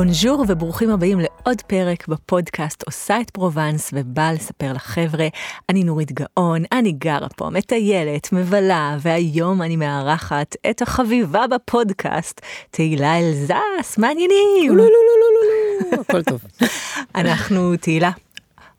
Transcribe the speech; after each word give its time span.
בונז'ור 0.00 0.44
וברוכים 0.48 0.90
הבאים 0.90 1.20
לעוד 1.20 1.62
פרק 1.66 2.08
בפודקאסט 2.08 2.82
עושה 2.82 3.20
את 3.20 3.30
פרובנס 3.30 3.90
ובאה 3.92 4.32
לספר 4.32 4.72
לחבר'ה. 4.72 5.28
אני 5.68 5.84
נורית 5.84 6.12
גאון, 6.12 6.62
אני 6.72 6.92
גרה 6.92 7.28
פה, 7.28 7.50
מטיילת, 7.50 8.32
מבלה, 8.32 8.96
והיום 9.00 9.62
אני 9.62 9.76
מארחת 9.76 10.56
את 10.70 10.82
החביבה 10.82 11.46
בפודקאסט, 11.46 12.40
תהילה 12.70 13.18
אלזס, 13.18 13.98
מעניינים. 13.98 14.68
לא, 14.68 14.76
לא, 14.76 14.84
לא, 14.84 14.90
לא, 15.20 15.28
לא, 15.34 15.96
לא, 15.96 16.02
הכל 16.02 16.22
טוב. 16.22 16.44
אנחנו, 17.20 17.76
תהילה, 17.76 18.10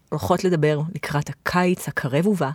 הולכות 0.09 0.43
לדבר 0.43 0.79
לקראת 0.95 1.29
הקיץ 1.29 1.87
הקרב 1.87 2.27
ובא 2.27 2.49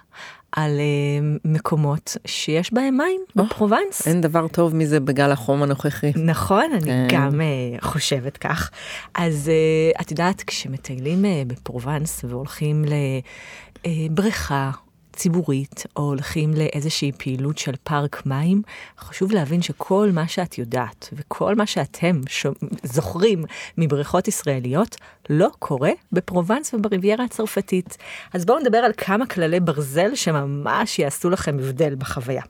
על 0.52 0.70
אה, 0.70 1.40
מקומות 1.44 2.16
שיש 2.26 2.72
בהם 2.72 2.96
מים 2.96 3.20
אה, 3.28 3.42
בפרובנס. 3.42 4.08
אין 4.08 4.20
דבר 4.20 4.48
טוב 4.48 4.76
מזה 4.76 5.00
בגל 5.00 5.32
החום 5.32 5.62
הנוכחי. 5.62 6.12
נכון, 6.16 6.64
אני 6.72 6.84
כן. 6.84 7.06
גם 7.10 7.40
אה, 7.40 7.84
חושבת 7.84 8.36
כך. 8.36 8.70
אז 9.14 9.50
uh, 9.96 10.00
את 10.00 10.10
יודעת, 10.10 10.42
כשמטיילים 10.46 11.24
uh, 11.24 11.28
בפרובנס 11.46 12.24
והולכים 12.24 12.84
לבריכה, 13.86 14.70
ציבורית, 15.16 15.86
או 15.96 16.02
הולכים 16.02 16.54
לאיזושהי 16.54 17.12
פעילות 17.12 17.58
של 17.58 17.72
פארק 17.84 18.26
מים, 18.26 18.62
חשוב 18.98 19.32
להבין 19.32 19.62
שכל 19.62 20.10
מה 20.12 20.28
שאת 20.28 20.58
יודעת, 20.58 21.08
וכל 21.12 21.54
מה 21.54 21.66
שאתם 21.66 22.20
ש... 22.28 22.46
זוכרים 22.82 23.44
מבריכות 23.78 24.28
ישראליות, 24.28 24.96
לא 25.30 25.48
קורה 25.58 25.90
בפרובנס 26.12 26.74
ובריביירה 26.74 27.24
הצרפתית. 27.24 27.96
אז 28.32 28.44
בואו 28.44 28.58
נדבר 28.58 28.78
על 28.78 28.92
כמה 28.96 29.26
כללי 29.26 29.60
ברזל 29.60 30.14
שממש 30.14 30.98
יעשו 30.98 31.30
לכם 31.30 31.58
הבדל 31.58 31.94
בחוויה. 31.94 32.42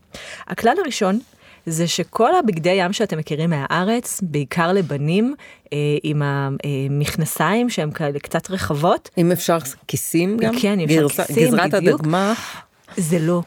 הכלל 0.46 0.76
הראשון 0.84 1.18
זה 1.66 1.86
שכל 1.86 2.34
הבגדי 2.34 2.70
ים 2.70 2.92
שאתם 2.92 3.18
מכירים 3.18 3.50
מהארץ, 3.50 4.20
בעיקר 4.22 4.72
לבנים, 4.72 5.34
אה, 5.72 5.78
עם 6.02 6.22
המכנסיים 6.24 7.70
שהן 7.70 7.90
כאלה 7.90 8.18
קצת 8.18 8.50
רחבות. 8.50 9.10
אם 9.18 9.32
אפשר 9.32 9.58
כיסים 9.86 10.36
גם? 10.36 10.54
כן, 10.60 10.80
אם 10.80 10.84
אפשר 10.84 11.08
כיסים, 11.08 11.48
גזרת 11.48 11.74
בדיוק. 11.74 12.00
הדגמח. 12.00 12.62
זה 12.96 13.18
לא 13.18 13.42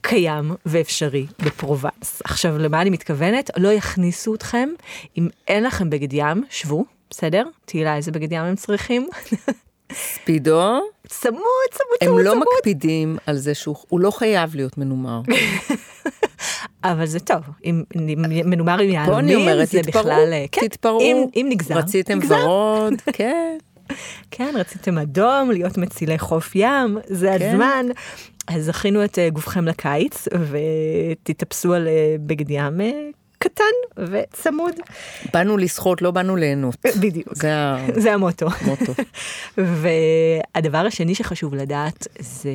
קיים 0.00 0.54
ואפשרי 0.66 1.26
בפרובנס. 1.38 2.22
עכשיו, 2.24 2.58
למה 2.58 2.82
אני 2.82 2.90
מתכוונת? 2.90 3.50
לא 3.56 3.68
יכניסו 3.68 4.34
אתכם, 4.34 4.68
אם 5.18 5.28
אין 5.48 5.64
לכם 5.64 5.90
בגד 5.90 6.12
ים, 6.12 6.44
שבו, 6.50 6.84
בסדר? 7.10 7.44
תהילה, 7.64 7.96
איזה 7.96 8.12
בגד 8.12 8.32
ים 8.32 8.42
הם 8.42 8.56
צריכים? 8.56 9.08
ספידו. 9.92 10.80
צמוד, 11.08 11.40
צמוד, 11.70 11.98
הם 12.00 12.08
צמוד, 12.08 12.20
לא 12.20 12.30
צמוד. 12.30 12.46
מקפידים 12.56 13.16
על 13.26 13.36
זה 13.36 13.54
שהוא 13.54 14.00
לא 14.00 14.10
חייב 14.10 14.54
להיות 14.54 14.78
מנומר. 14.78 15.20
אבל 16.84 17.06
זה 17.06 17.20
טוב, 17.20 17.40
אם 17.64 17.82
מנומר 18.44 18.78
עם 18.78 18.90
יהלומים, 18.90 19.38
אומרת, 19.38 19.68
זה 19.68 19.82
תתפרעו, 19.82 20.04
בכלל, 20.04 20.32
כן, 20.52 20.68
תתפרעו. 20.68 21.00
אם, 21.00 21.16
אם 21.36 21.46
נגזר, 21.50 21.74
רציתם 21.78 22.18
נגזר. 22.18 22.34
ורוד, 22.48 22.94
כן. 23.12 23.56
כן, 24.30 24.54
רציתם 24.54 24.98
אדום, 24.98 25.50
להיות 25.50 25.78
מצילי 25.78 26.18
חוף 26.18 26.52
ים, 26.54 26.98
זה 27.06 27.34
כן. 27.38 27.50
הזמן. 27.50 27.86
אז 28.46 28.68
הכינו 28.68 29.04
את 29.04 29.18
אה, 29.18 29.30
גופכם 29.30 29.64
לקיץ, 29.64 30.28
ותתאפסו 30.50 31.74
על 31.74 31.88
אה, 31.88 32.16
בגד 32.20 32.50
ים 32.50 32.80
אה, 32.80 32.90
קטן 33.38 33.64
וצמוד. 33.98 34.72
באנו 35.34 35.56
לשחות, 35.56 36.02
לא 36.02 36.10
באנו 36.10 36.36
ליהנות. 36.36 36.76
בדיוק, 37.02 37.34
זה 37.34 37.54
ה- 37.56 37.86
זה 37.94 38.12
המוטו. 38.14 38.46
המוטו. 38.60 38.92
והדבר 39.58 40.78
השני 40.86 41.14
שחשוב 41.14 41.54
לדעת 41.54 42.06
זה 42.18 42.50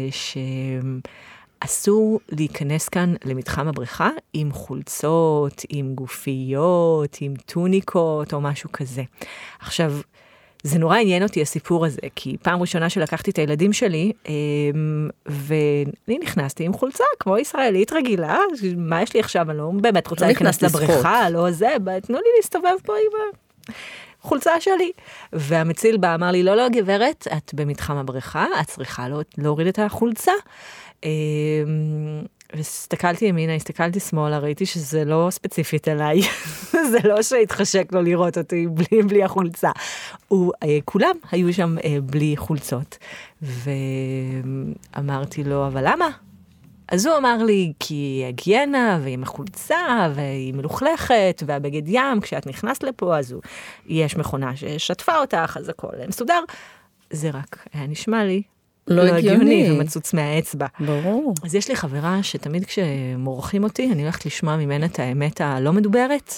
שאסור 1.64 2.20
להיכנס 2.32 2.90
כאן 2.90 3.14
למתחם 3.26 3.68
הבריכה 3.68 4.10
עם 4.34 4.52
חולצות, 4.52 5.62
עם 5.70 5.96
גופיות, 5.96 7.18
עם 7.22 7.34
טוניקות 7.46 8.34
או 8.34 8.42
משהו 8.42 8.72
כזה. 8.72 9.04
עכשיו, 9.60 9.94
זה 10.64 10.80
נורא 10.80 10.98
עניין 10.98 11.24
אותי 11.24 11.42
הסיפור 11.42 11.86
הזה, 11.86 12.02
כי 12.16 12.38
פעם 12.42 12.62
ראשונה 12.62 12.90
שלקחתי 12.90 13.32
את 13.32 13.38
הילדים 13.38 13.74
שלי, 13.74 14.12
אמ, 14.28 15.10
ואני 15.26 16.20
נכנסתי 16.22 16.64
עם 16.64 16.74
חולצה 16.74 17.04
כמו 17.20 17.38
ישראלית 17.38 17.94
רגילה, 17.94 18.38
מה 18.78 19.02
יש 19.02 19.14
לי 19.14 19.20
עכשיו, 19.20 19.52
אני 19.52 19.58
לא 19.58 19.72
באמת 19.82 20.08
רוצה 20.08 20.26
לא 20.26 20.28
להיכנס. 20.28 20.62
לבריכה, 20.62 21.30
לא 21.30 21.52
זה, 21.52 21.70
תנו 22.04 22.18
לי 22.18 22.30
להסתובב 22.38 22.76
פה 22.84 22.94
עם 22.94 23.22
ה... 23.22 23.40
חולצה 24.22 24.62
שלי. 24.62 24.92
והמציל 25.34 25.98
בא, 25.98 26.16
אמר 26.16 26.32
לי, 26.32 26.44
לא, 26.44 26.56
לא, 26.56 26.70
גברת, 26.70 27.28
את 27.38 27.54
במתחם 27.54 27.98
הבריכה, 27.98 28.46
את 28.62 28.68
צריכה 28.68 29.10
לא, 29.10 29.22
להוריד 29.38 29.68
את 29.68 29.80
החולצה. 29.80 30.32
אמ, 31.04 31.10
והסתכלתי 32.54 33.26
ימינה, 33.26 33.56
הסתכלתי 33.56 34.00
שמאלה, 34.00 34.40
ראיתי 34.40 34.66
שזה 34.66 35.06
לא 35.06 35.28
ספציפית 35.32 35.88
עליי, 35.88 36.22
זה 36.92 36.98
לא 37.04 37.22
שהתחשק 37.22 37.88
לו 37.92 38.02
לראות 38.02 38.38
אותי 38.38 38.68
בלי, 38.68 39.04
בלי 39.04 39.24
החולצה. 39.24 39.72
הוא, 40.28 40.54
אה, 40.64 40.78
כולם 40.86 41.16
היו 41.32 41.54
שם 41.54 41.76
אה, 41.84 41.98
בלי 42.04 42.38
חולצות, 42.38 42.98
ואמרתי 43.42 45.44
לו, 45.44 45.68
אבל 45.68 45.84
למה? 45.88 46.10
אז 46.92 47.06
הוא 47.06 47.18
אמר 47.18 47.44
לי, 47.44 47.74
כי 47.80 47.94
היא 47.94 48.26
היגיינה, 48.26 49.00
והיא 49.04 49.18
מחולצה, 49.18 50.08
והיא 50.16 50.54
מלוכלכת, 50.54 51.44
והבגד 51.46 51.82
ים, 51.86 52.22
כשאת 52.22 52.48
נכנסת 52.48 52.84
לפה, 52.84 53.18
אז 53.18 53.32
הוא, 53.32 53.42
יש 53.86 54.18
מכונה 54.18 54.56
ששטפה 54.56 55.18
אותך, 55.18 55.58
אז 55.60 55.70
הכל 55.70 55.88
מסודר. 56.08 56.40
זה 57.10 57.30
רק 57.30 57.68
היה 57.74 57.88
נשמע 57.88 58.26
לי 58.26 58.42
לא 58.90 59.02
הגיוני. 59.02 59.72
ומצוץ 59.72 60.14
מהאצבע. 60.14 60.66
ברור. 60.80 61.34
אז 61.44 61.56
יש 61.56 61.70
לי 61.70 61.76
חברה 61.76 62.24
שתמיד 62.24 62.66
כשמורחים 62.66 63.64
אותי, 63.64 63.90
אני 63.92 64.02
הולכת 64.02 64.26
לשמוע 64.26 64.58
ממנה 64.58 64.86
את 64.86 65.00
האמת 65.00 65.42
הלא 65.42 65.74
מדוברת. 65.74 66.34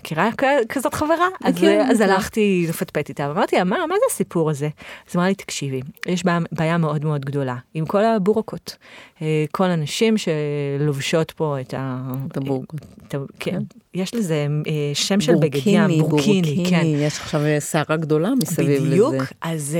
מכירה 0.00 0.30
כזאת 0.68 0.94
חברה? 0.94 1.26
אז, 1.44 1.54
מכירה, 1.54 1.90
אז. 1.90 2.00
הלכתי 2.00 2.66
לפטפט 2.68 3.08
איתה, 3.08 3.28
ואמרתי 3.28 3.56
לה, 3.56 3.64
מה, 3.64 3.76
מה 3.88 3.94
זה 3.94 4.04
הסיפור 4.10 4.50
הזה? 4.50 4.68
אז 5.10 5.16
אמרה 5.16 5.28
לי, 5.28 5.34
תקשיבי, 5.34 5.80
יש 6.06 6.24
בעיה, 6.24 6.38
בעיה 6.52 6.78
מאוד 6.78 7.04
מאוד 7.04 7.24
גדולה 7.24 7.56
עם 7.74 7.86
כל 7.86 8.04
הבורקות. 8.04 8.76
אה, 9.22 9.44
כל 9.52 9.64
הנשים 9.64 10.14
שלובשות 10.18 11.30
פה 11.30 11.60
את 11.60 11.74
ה... 11.74 12.12
את 12.32 12.36
הבורקות. 12.36 12.80
את 13.08 13.14
ה- 13.14 13.18
כן, 13.40 13.58
יש 13.94 14.14
לזה 14.14 14.46
אה, 14.66 14.72
שם 14.94 15.20
של 15.20 15.34
בגד 15.40 15.60
ים, 15.66 15.88
בורקיני, 16.00 16.64
כן. 16.70 16.82
יש 16.84 17.18
עכשיו 17.20 17.40
אה, 17.44 17.60
סערה 17.60 17.96
גדולה 17.96 18.30
מסביב 18.42 18.82
בדיוק, 18.82 19.14
לזה. 19.14 19.24
אז 19.42 19.76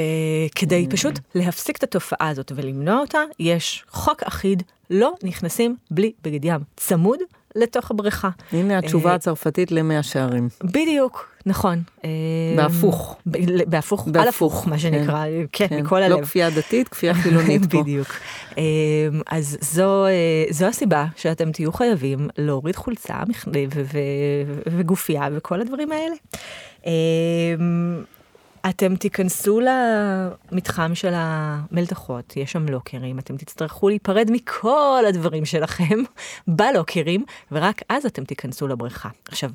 uh, 0.48 0.52
כדי 0.54 0.86
פשוט 0.90 1.18
להפסיק 1.34 1.76
את 1.76 1.82
התופעה 1.82 2.28
הזאת 2.28 2.52
ולמנוע 2.54 2.98
אותה, 3.00 3.18
יש 3.38 3.84
חוק 3.90 4.22
אחיד, 4.22 4.62
לא 4.90 5.12
נכנסים 5.22 5.76
בלי 5.90 6.12
בגד 6.22 6.44
ים 6.44 6.60
צמוד 6.76 7.18
לתוך 7.56 7.90
הבריכה. 7.90 8.28
הנה 8.52 8.78
התשובה 8.78 9.10
אה, 9.10 9.14
הצרפתית 9.14 9.72
למאה 9.72 10.02
שערים. 10.02 10.48
בדיוק, 10.64 11.28
נכון. 11.46 11.82
אה, 12.04 12.10
בהפוך. 12.56 13.16
ל- 13.36 13.64
בהפוך, 13.66 14.08
על 14.20 14.28
הפוך, 14.28 14.66
מה 14.68 14.72
כן. 14.72 14.78
שנקרא, 14.78 15.24
כן, 15.52 15.66
כן. 15.68 15.80
מכל 15.82 15.98
לא 16.00 16.04
הלב. 16.04 16.24
כפייה 16.24 16.50
דתית, 16.50 16.88
כפייה 16.88 17.14
חילונית 17.14 17.70
פה. 17.70 17.80
בדיוק. 17.82 18.08
אה, 18.58 18.62
אז 19.30 19.58
זו, 19.60 20.06
אה, 20.06 20.68
הסיבה 20.68 21.06
שאתם 21.16 21.52
תהיו 21.52 21.72
חייבים 21.72 22.28
להוריד 22.38 22.76
חולצה 22.76 23.16
וגופייה 24.66 25.28
וכל 25.32 25.60
הדברים 25.60 25.88
האלה. 25.92 26.14
אתם 28.68 28.96
תיכנסו 28.96 29.60
למתחם 29.60 30.94
של 30.94 31.12
המלתחות, 31.14 32.36
יש 32.36 32.52
שם 32.52 32.66
לוקרים, 32.68 33.18
אתם 33.18 33.36
תצטרכו 33.36 33.88
להיפרד 33.88 34.30
מכל 34.30 35.04
הדברים 35.08 35.44
שלכם 35.44 35.98
בלוקרים, 36.58 37.24
ורק 37.52 37.82
אז 37.88 38.06
אתם 38.06 38.24
תיכנסו 38.24 38.68
לבריכה. 38.68 39.08
עכשיו, 39.28 39.50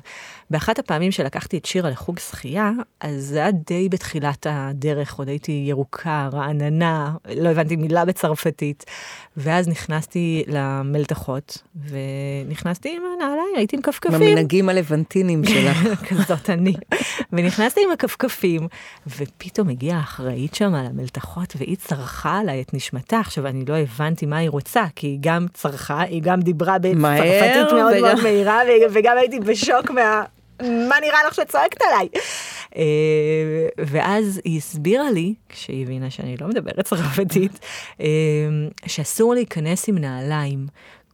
באחת 0.50 0.78
הפעמים 0.78 1.12
שלקחתי 1.12 1.58
את 1.58 1.64
שירה 1.64 1.90
לחוג 1.90 2.18
שחייה, 2.18 2.70
אז 3.00 3.24
זה 3.24 3.38
היה 3.38 3.50
די 3.50 3.88
בתחילת 3.88 4.46
הדרך, 4.50 5.14
עוד 5.14 5.28
הייתי 5.28 5.64
ירוקה, 5.68 6.28
רעננה, 6.32 7.14
לא 7.36 7.48
הבנתי 7.48 7.76
מילה 7.76 8.04
בצרפתית, 8.04 8.84
ואז 9.36 9.68
נכנסתי 9.68 10.44
למלתחות, 10.46 11.62
ונכנסתי 11.88 12.96
עם 12.96 13.02
הנעליים, 13.16 13.56
הייתי 13.56 13.76
עם 13.76 13.82
כפכפים. 13.82 14.20
במנהגים 14.20 14.68
הלבנטינים 14.68 15.44
שלך. 15.44 15.76
כזאת 16.08 16.50
אני. 16.50 16.74
ונכנסתי 17.32 17.80
עם 17.84 17.90
הכפכפים, 17.90 18.68
ופתאום 19.06 19.68
הגיעה 19.68 19.98
האחראית 19.98 20.54
שם 20.54 20.74
על 20.74 20.86
המלתחות, 20.86 21.54
והיא 21.56 21.76
צרחה 21.76 22.38
עליי 22.38 22.60
את 22.60 22.74
נשמתה. 22.74 23.18
עכשיו, 23.20 23.46
אני 23.46 23.64
לא 23.68 23.74
הבנתי 23.76 24.26
מה 24.26 24.36
היא 24.36 24.50
רוצה, 24.50 24.84
כי 24.96 25.06
היא 25.06 25.18
גם 25.20 25.46
צרחה, 25.54 26.00
היא 26.02 26.22
גם 26.22 26.40
דיברה 26.40 26.78
בצרפתית 26.78 27.02
מאוד 27.72 27.92
וגם- 27.92 28.02
מאוד 28.02 28.22
מהירה, 28.22 28.60
וגם 28.92 29.16
הייתי 29.18 29.40
בשוק 29.40 29.90
מה... 29.90 30.22
מה 30.62 30.94
נראה 31.00 31.18
לך 31.28 31.34
שצועקת 31.34 31.78
עליי? 31.82 32.08
אה, 32.76 32.82
ואז 33.78 34.40
היא 34.44 34.58
הסבירה 34.58 35.10
לי, 35.10 35.34
כשהיא 35.48 35.82
הבינה 35.84 36.10
שאני 36.10 36.36
לא 36.40 36.48
מדברת 36.48 36.80
צרפתית, 36.84 37.58
אה, 38.00 38.06
שאסור 38.86 39.34
להיכנס 39.34 39.88
עם 39.88 39.98
נעליים. 39.98 40.66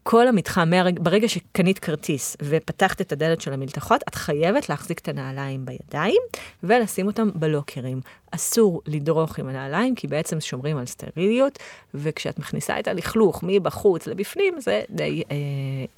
כל 0.02 0.28
המתחם, 0.28 0.70
מהרג, 0.70 0.98
ברגע 0.98 1.28
שקנית 1.28 1.78
כרטיס 1.78 2.36
ופתחת 2.42 3.00
את 3.00 3.12
הדלת 3.12 3.40
של 3.40 3.52
המלתחות, 3.52 4.02
את 4.08 4.14
חייבת 4.14 4.68
להחזיק 4.68 4.98
את 4.98 5.08
הנעליים 5.08 5.64
בידיים 5.64 6.22
ולשים 6.62 7.06
אותם 7.06 7.30
בלוקרים. 7.34 8.00
אסור 8.30 8.82
לדרוך 8.86 9.38
עם 9.38 9.48
הנעליים, 9.48 9.94
כי 9.94 10.06
בעצם 10.06 10.40
שומרים 10.40 10.76
על 10.76 10.86
סטריליות, 10.86 11.58
וכשאת 11.94 12.38
מכניסה 12.38 12.78
את 12.78 12.88
הלכלוך 12.88 13.40
מבחוץ 13.42 14.06
לבפנים, 14.06 14.54
זה 14.60 14.82
די 14.90 15.22
אה, 15.30 15.36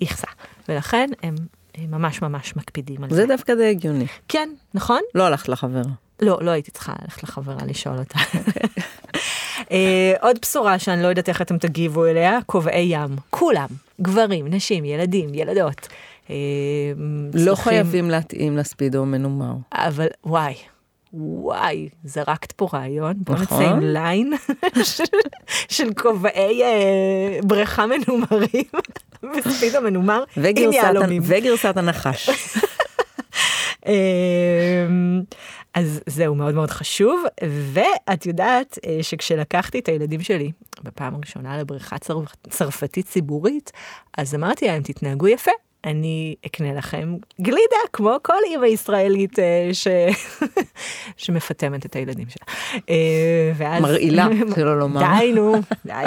איכסה. 0.01 0.27
ולכן 0.69 1.11
הם, 1.23 1.35
הם 1.75 1.91
ממש 1.91 2.23
ממש 2.23 2.57
מקפידים 2.57 3.05
על 3.05 3.11
זה. 3.11 3.17
זה 3.17 3.27
דווקא 3.27 3.55
די 3.55 3.71
הגיוני. 3.71 4.07
כן, 4.29 4.49
נכון? 4.75 5.01
לא 5.15 5.27
הלכת 5.27 5.49
לחברה. 5.49 5.83
לא, 6.21 6.39
לא 6.43 6.51
הייתי 6.51 6.71
צריכה 6.71 6.93
ללכת 7.03 7.23
לחברה 7.23 7.57
לשאול 7.67 7.99
אותה. 7.99 8.19
אה, 9.71 10.13
עוד 10.21 10.39
בשורה 10.43 10.79
שאני 10.79 11.03
לא 11.03 11.09
יודעת 11.09 11.29
איך 11.29 11.43
אתם 11.43 11.59
תגיבו 11.59 12.07
אליה, 12.07 12.39
כובעי 12.47 12.87
ים. 12.91 13.17
כולם, 13.31 13.69
גברים, 14.03 14.47
נשים, 14.49 14.85
ילדים, 14.85 15.35
ילדות. 15.35 15.89
אה, 16.31 16.35
לא 17.35 17.55
צריכים- 17.55 17.73
חייבים 17.73 18.11
להתאים 18.11 18.57
לספידו 18.57 19.05
מנומר. 19.07 19.53
אבל 19.75 20.07
וואי, 20.25 20.55
וואי, 21.13 21.89
זרקת 22.05 22.53
פה 22.53 22.69
רעיון, 22.75 23.15
בוא 23.17 23.35
נכון. 23.35 23.63
נצא 23.63 23.71
עם 23.73 23.81
ליין 23.81 24.33
של- 25.69 25.95
כובעי 26.03 26.63
אה, 26.63 27.39
בריכה 27.45 27.85
מנומרים, 27.87 28.65
וספידו 29.37 29.81
מנומר, 29.81 30.25
עם 30.37 30.43
וגרסת, 30.45 30.75
יהלומים. 30.75 31.23
וגרסת 31.25 31.77
הנחש. 31.77 32.31
אז 35.75 36.01
זהו 36.07 36.35
מאוד 36.35 36.55
מאוד 36.55 36.71
חשוב, 36.71 37.25
ואת 37.73 38.27
יודעת 38.27 38.79
אה, 38.87 38.99
שכשלקחתי 39.03 39.79
את 39.79 39.89
הילדים 39.89 40.21
שלי 40.21 40.53
בפעם 40.83 41.15
הראשונה 41.15 41.59
לבריכה 41.59 41.99
צר... 41.99 42.19
צרפתית 42.51 43.07
ציבורית, 43.07 43.73
אז 44.19 44.35
אמרתי 44.35 44.67
להם, 44.67 44.83
תתנהגו 44.83 45.29
יפה. 45.29 45.51
אני 45.85 46.35
אקנה 46.47 46.75
לכם 46.75 47.17
גלידה, 47.41 47.77
כמו 47.93 48.17
כל 48.23 48.39
אימא 48.51 48.67
ישראלית 48.67 49.39
אה, 49.39 49.69
ש... 49.73 49.89
שמפטמת 51.17 51.87
את 51.87 51.97
הילדים 51.97 52.27
שלה. 52.29 52.55
אה, 52.91 53.53
ואז... 53.57 53.83
מרעילה, 53.83 54.29
שלא 54.57 54.79
לומר. 54.79 55.01
די, 55.19 55.33
נו, 55.33 55.55
די. 55.87 56.05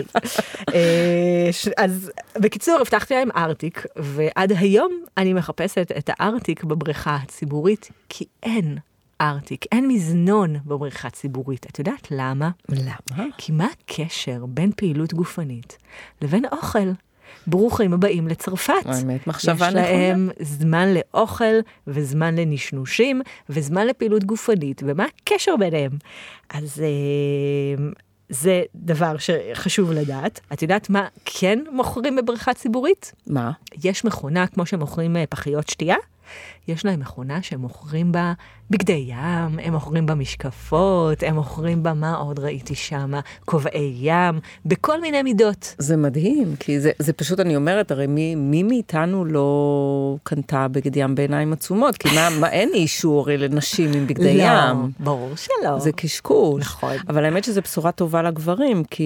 אז 1.78 2.12
בקיצור, 2.36 2.80
הבטחתי 2.82 3.14
להם 3.14 3.30
ארטיק, 3.36 3.86
ועד 3.96 4.52
היום 4.58 4.92
אני 5.18 5.34
מחפשת 5.34 5.92
את 5.98 6.10
הארטיק 6.14 6.64
בבריכה 6.64 7.16
הציבורית, 7.24 7.90
כי 8.10 8.26
אין 8.44 8.78
ארטיק, 9.22 9.66
אין 9.72 9.88
מזנון 9.88 10.56
בבריכה 10.66 11.10
ציבורית. 11.10 11.66
את 11.66 11.80
יודעת 11.80 12.08
למה? 12.12 12.50
למה? 12.70 13.26
כי 13.38 13.52
מה 13.52 13.68
הקשר 13.82 14.46
בין 14.46 14.72
פעילות 14.76 15.14
גופנית 15.14 15.78
לבין 16.22 16.46
אוכל? 16.52 16.92
ברוכים 17.48 17.94
הבאים 17.94 18.28
לצרפת. 18.28 18.74
האמת, 18.86 19.28
מחשבה 19.28 19.68
יש 19.68 19.74
להם 19.74 20.30
זמן 20.40 20.88
לאוכל 20.94 21.54
וזמן 21.88 22.36
לנשנושים 22.36 23.22
וזמן 23.50 23.88
לפעילות 23.88 24.24
גופנית, 24.24 24.82
ומה 24.86 25.06
הקשר 25.06 25.56
ביניהם? 25.56 25.92
אז 26.50 26.84
אה, 26.84 27.86
זה 28.30 28.64
דבר 28.76 29.16
שחשוב 29.18 29.92
לדעת. 29.92 30.40
את 30.54 30.62
יודעת 30.62 30.90
מה 30.90 31.08
כן 31.26 31.60
מוכרים 31.72 32.16
בבריכה 32.16 32.54
ציבורית? 32.54 33.14
מה? 33.28 33.52
יש 33.84 34.06
מכונה, 34.06 34.48
כמו 34.48 34.66
שמוכרים 34.66 35.18
אה, 35.18 35.24
פחיות 35.30 35.70
שתייה, 35.70 35.98
יש 36.68 36.86
להם 36.86 37.00
מכונה 37.00 37.42
שהם 37.42 37.60
מוכרים 37.62 38.12
בה 38.12 38.34
בגדי 38.70 39.06
ים, 39.08 39.18
הם 39.64 39.74
מוכרים 39.74 40.06
בה 40.06 40.16
משקפות, 40.16 41.24
הם 41.24 41.36
מוכרים 41.36 41.84
בה, 41.84 41.94
מה 41.94 42.16
עוד 42.16 42.40
ראיתי 42.40 42.76
שם? 42.76 43.12
כובעי 43.46 43.94
ים, 44.02 44.40
בכל 44.66 45.02
מיני 45.02 45.24
מידות. 45.24 45.76
זה 45.78 45.98
מדהים, 45.98 46.56
כי 46.60 46.80
זה, 46.80 46.92
זה 47.00 47.14
פשוט, 47.14 47.40
אני 47.40 47.56
אומרת, 47.56 47.92
הרי 47.92 48.08
מי, 48.08 48.36
מי 48.36 48.64
מאיתנו 48.64 49.26
לא 49.26 49.48
קנתה 50.24 50.68
בגד 50.68 50.96
ים 50.98 51.16
בעיניים 51.16 51.54
עצומות? 51.54 51.98
כי 51.98 52.16
מה, 52.16 52.30
מה 52.40 52.50
אין 52.50 52.70
אישור 52.74 53.22
הרי 53.22 53.38
לנשים 53.38 53.94
עם 53.94 54.08
בגדי 54.08 54.38
לא, 54.38 54.44
ים. 54.44 54.92
ברור 55.00 55.32
שלא. 55.36 55.80
זה 55.80 55.92
קשקוש. 55.92 56.62
נכון. 56.62 56.94
אבל 57.10 57.26
האמת 57.26 57.44
שזו 57.44 57.62
בשורה 57.62 57.92
טובה 57.92 58.22
לגברים, 58.22 58.84
כי 58.84 59.04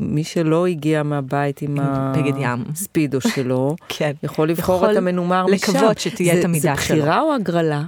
מי 0.00 0.24
שלא 0.24 0.66
הגיע 0.66 1.02
מהבית 1.02 1.62
עם 1.62 1.78
בגד 2.16 2.36
ים. 2.40 2.64
הספידו 2.72 3.20
שלו, 3.20 3.76
כן. 3.88 4.12
יכול 4.22 4.48
לבחור 4.50 4.76
יכול 4.76 4.92
את 4.92 4.96
המנומר 4.96 5.46
משם. 5.46 5.72
לקוות 5.72 5.98
שתהיה 5.98 6.34
זה- 6.34 6.40
את 6.40 6.44
המידה 6.44 6.61
זה 6.62 6.72
בחירה 6.72 7.20
או 7.20 7.34
הגרלה? 7.34 7.82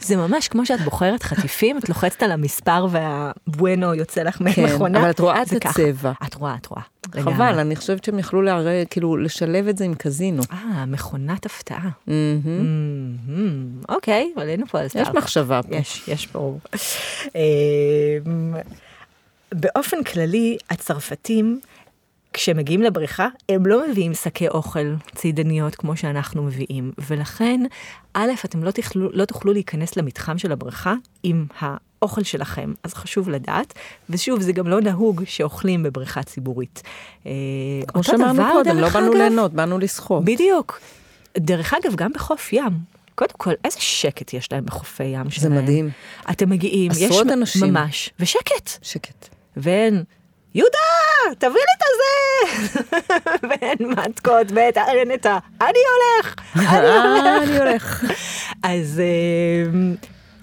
זה 0.00 0.16
ממש 0.16 0.48
כמו 0.48 0.66
שאת 0.66 0.80
בוחרת 0.80 1.22
חטיפים, 1.22 1.78
את 1.78 1.88
לוחצת 1.88 2.22
על 2.22 2.32
המספר 2.32 2.86
והבואנו 2.90 3.94
יוצא 3.94 4.22
לך 4.22 4.40
מהמכונה. 4.40 4.98
כן, 4.98 5.02
אבל 5.04 5.10
את 5.10 5.20
רואה 5.20 5.42
את. 5.42 5.66
הצבע. 5.66 6.12
את 6.26 6.34
רואה, 6.34 6.54
את 6.60 6.66
רואה. 6.66 6.82
חבל. 7.20 7.58
אני 7.58 7.76
חושבת 7.76 8.04
שהם 8.04 8.18
יכלו 8.18 8.42
להראה, 8.42 8.82
כאילו, 8.90 9.16
לשלב 9.16 9.68
את 9.68 9.78
זה 9.78 9.84
עם 9.84 9.94
קזינו. 9.94 10.42
אה, 10.52 10.86
מכונת 10.86 11.46
הפתעה. 11.46 11.88
אוקיי, 13.88 14.32
עלינו 14.36 14.66
פה 14.66 14.78
על 14.78 14.86
יש 14.86 14.92
סטארט. 14.92 15.14
מחשבה 15.14 15.60
פה. 15.62 15.76
יש, 15.76 16.08
יש 16.08 16.26
פה. 16.26 16.58
אמ, 17.34 18.54
באופן 19.54 20.02
כללי, 20.02 20.56
הצרפתים, 20.70 21.60
כשמגיעים 22.36 22.82
לבריכה, 22.82 23.28
הם 23.48 23.66
לא 23.66 23.90
מביאים 23.90 24.14
שקי 24.14 24.48
אוכל 24.48 24.94
צידניות 25.14 25.74
כמו 25.74 25.96
שאנחנו 25.96 26.42
מביאים, 26.42 26.92
ולכן, 27.10 27.60
א', 28.14 28.30
אתם 28.44 28.64
לא, 28.64 28.70
תוכלו, 28.70 29.08
לא 29.12 29.24
תוכלו 29.24 29.52
להיכנס 29.52 29.96
למתחם 29.96 30.38
של 30.38 30.52
הבריכה 30.52 30.94
עם 31.22 31.46
האוכל 31.58 32.22
שלכם, 32.22 32.72
אז 32.82 32.94
חשוב 32.94 33.28
לדעת, 33.28 33.74
ושוב, 34.10 34.40
זה 34.40 34.52
גם 34.52 34.68
לא 34.68 34.80
נהוג 34.80 35.22
שאוכלים 35.24 35.82
בבריכה 35.82 36.22
ציבורית. 36.22 36.82
אה, 37.26 37.32
כמו 37.88 38.04
שאמרנו 38.04 38.42
קודם, 38.52 38.76
לא 38.76 38.88
באנו 38.88 39.12
ליהנות, 39.12 39.52
באנו 39.52 39.78
לשחות. 39.78 40.24
בדיוק. 40.24 40.80
דרך 41.38 41.74
אגב, 41.74 41.94
גם 41.94 42.12
בחוף 42.12 42.52
ים. 42.52 42.72
קודם 43.14 43.34
כל, 43.36 43.52
איזה 43.64 43.80
שקט 43.80 44.32
יש 44.32 44.52
להם 44.52 44.64
בחופי 44.64 45.04
ים 45.04 45.30
שלהם. 45.30 45.54
זה 45.54 45.62
מדהים. 45.62 45.90
אתם 46.30 46.50
מגיעים, 46.50 46.92
יש 46.92 47.02
עשרות 47.02 47.26
אנשים. 47.32 47.74
ממש, 47.74 48.10
ושקט. 48.20 48.70
שקט. 48.82 49.28
ואין, 49.56 50.04
יהודה, 50.56 51.38
תביא 51.38 51.50
לי 51.50 51.72
את 51.76 51.82
הזה! 51.86 52.76
ואין 53.48 53.90
מתקות, 53.90 54.46
ואין 54.54 55.12
את 55.14 55.26
ה... 55.26 55.38
אני 55.60 55.78
הולך! 55.92 56.34
אני 56.56 57.58
אה, 57.58 57.58
הולך! 57.58 58.04
אז 58.62 59.00
אה, 59.00 59.70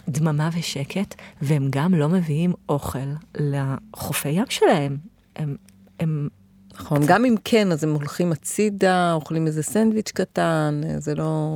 דממה 0.07 0.49
ושקט, 0.57 1.15
והם 1.41 1.67
גם 1.69 1.93
לא 1.93 2.09
מביאים 2.09 2.53
אוכל 2.69 2.99
לחופי 3.39 4.29
ים 4.29 4.45
שלהם. 4.49 4.97
הם, 5.35 5.55
הם 5.99 6.29
נכון, 6.73 6.97
גם 7.07 7.25
אם 7.25 7.35
כן, 7.43 7.71
אז 7.71 7.83
הם 7.83 7.93
הולכים 7.93 8.31
הצידה, 8.31 9.13
אוכלים 9.13 9.47
איזה 9.47 9.63
סנדוויץ' 9.63 10.11
קטן, 10.11 10.81
אה, 10.85 10.99
זה 10.99 11.15
לא... 11.15 11.47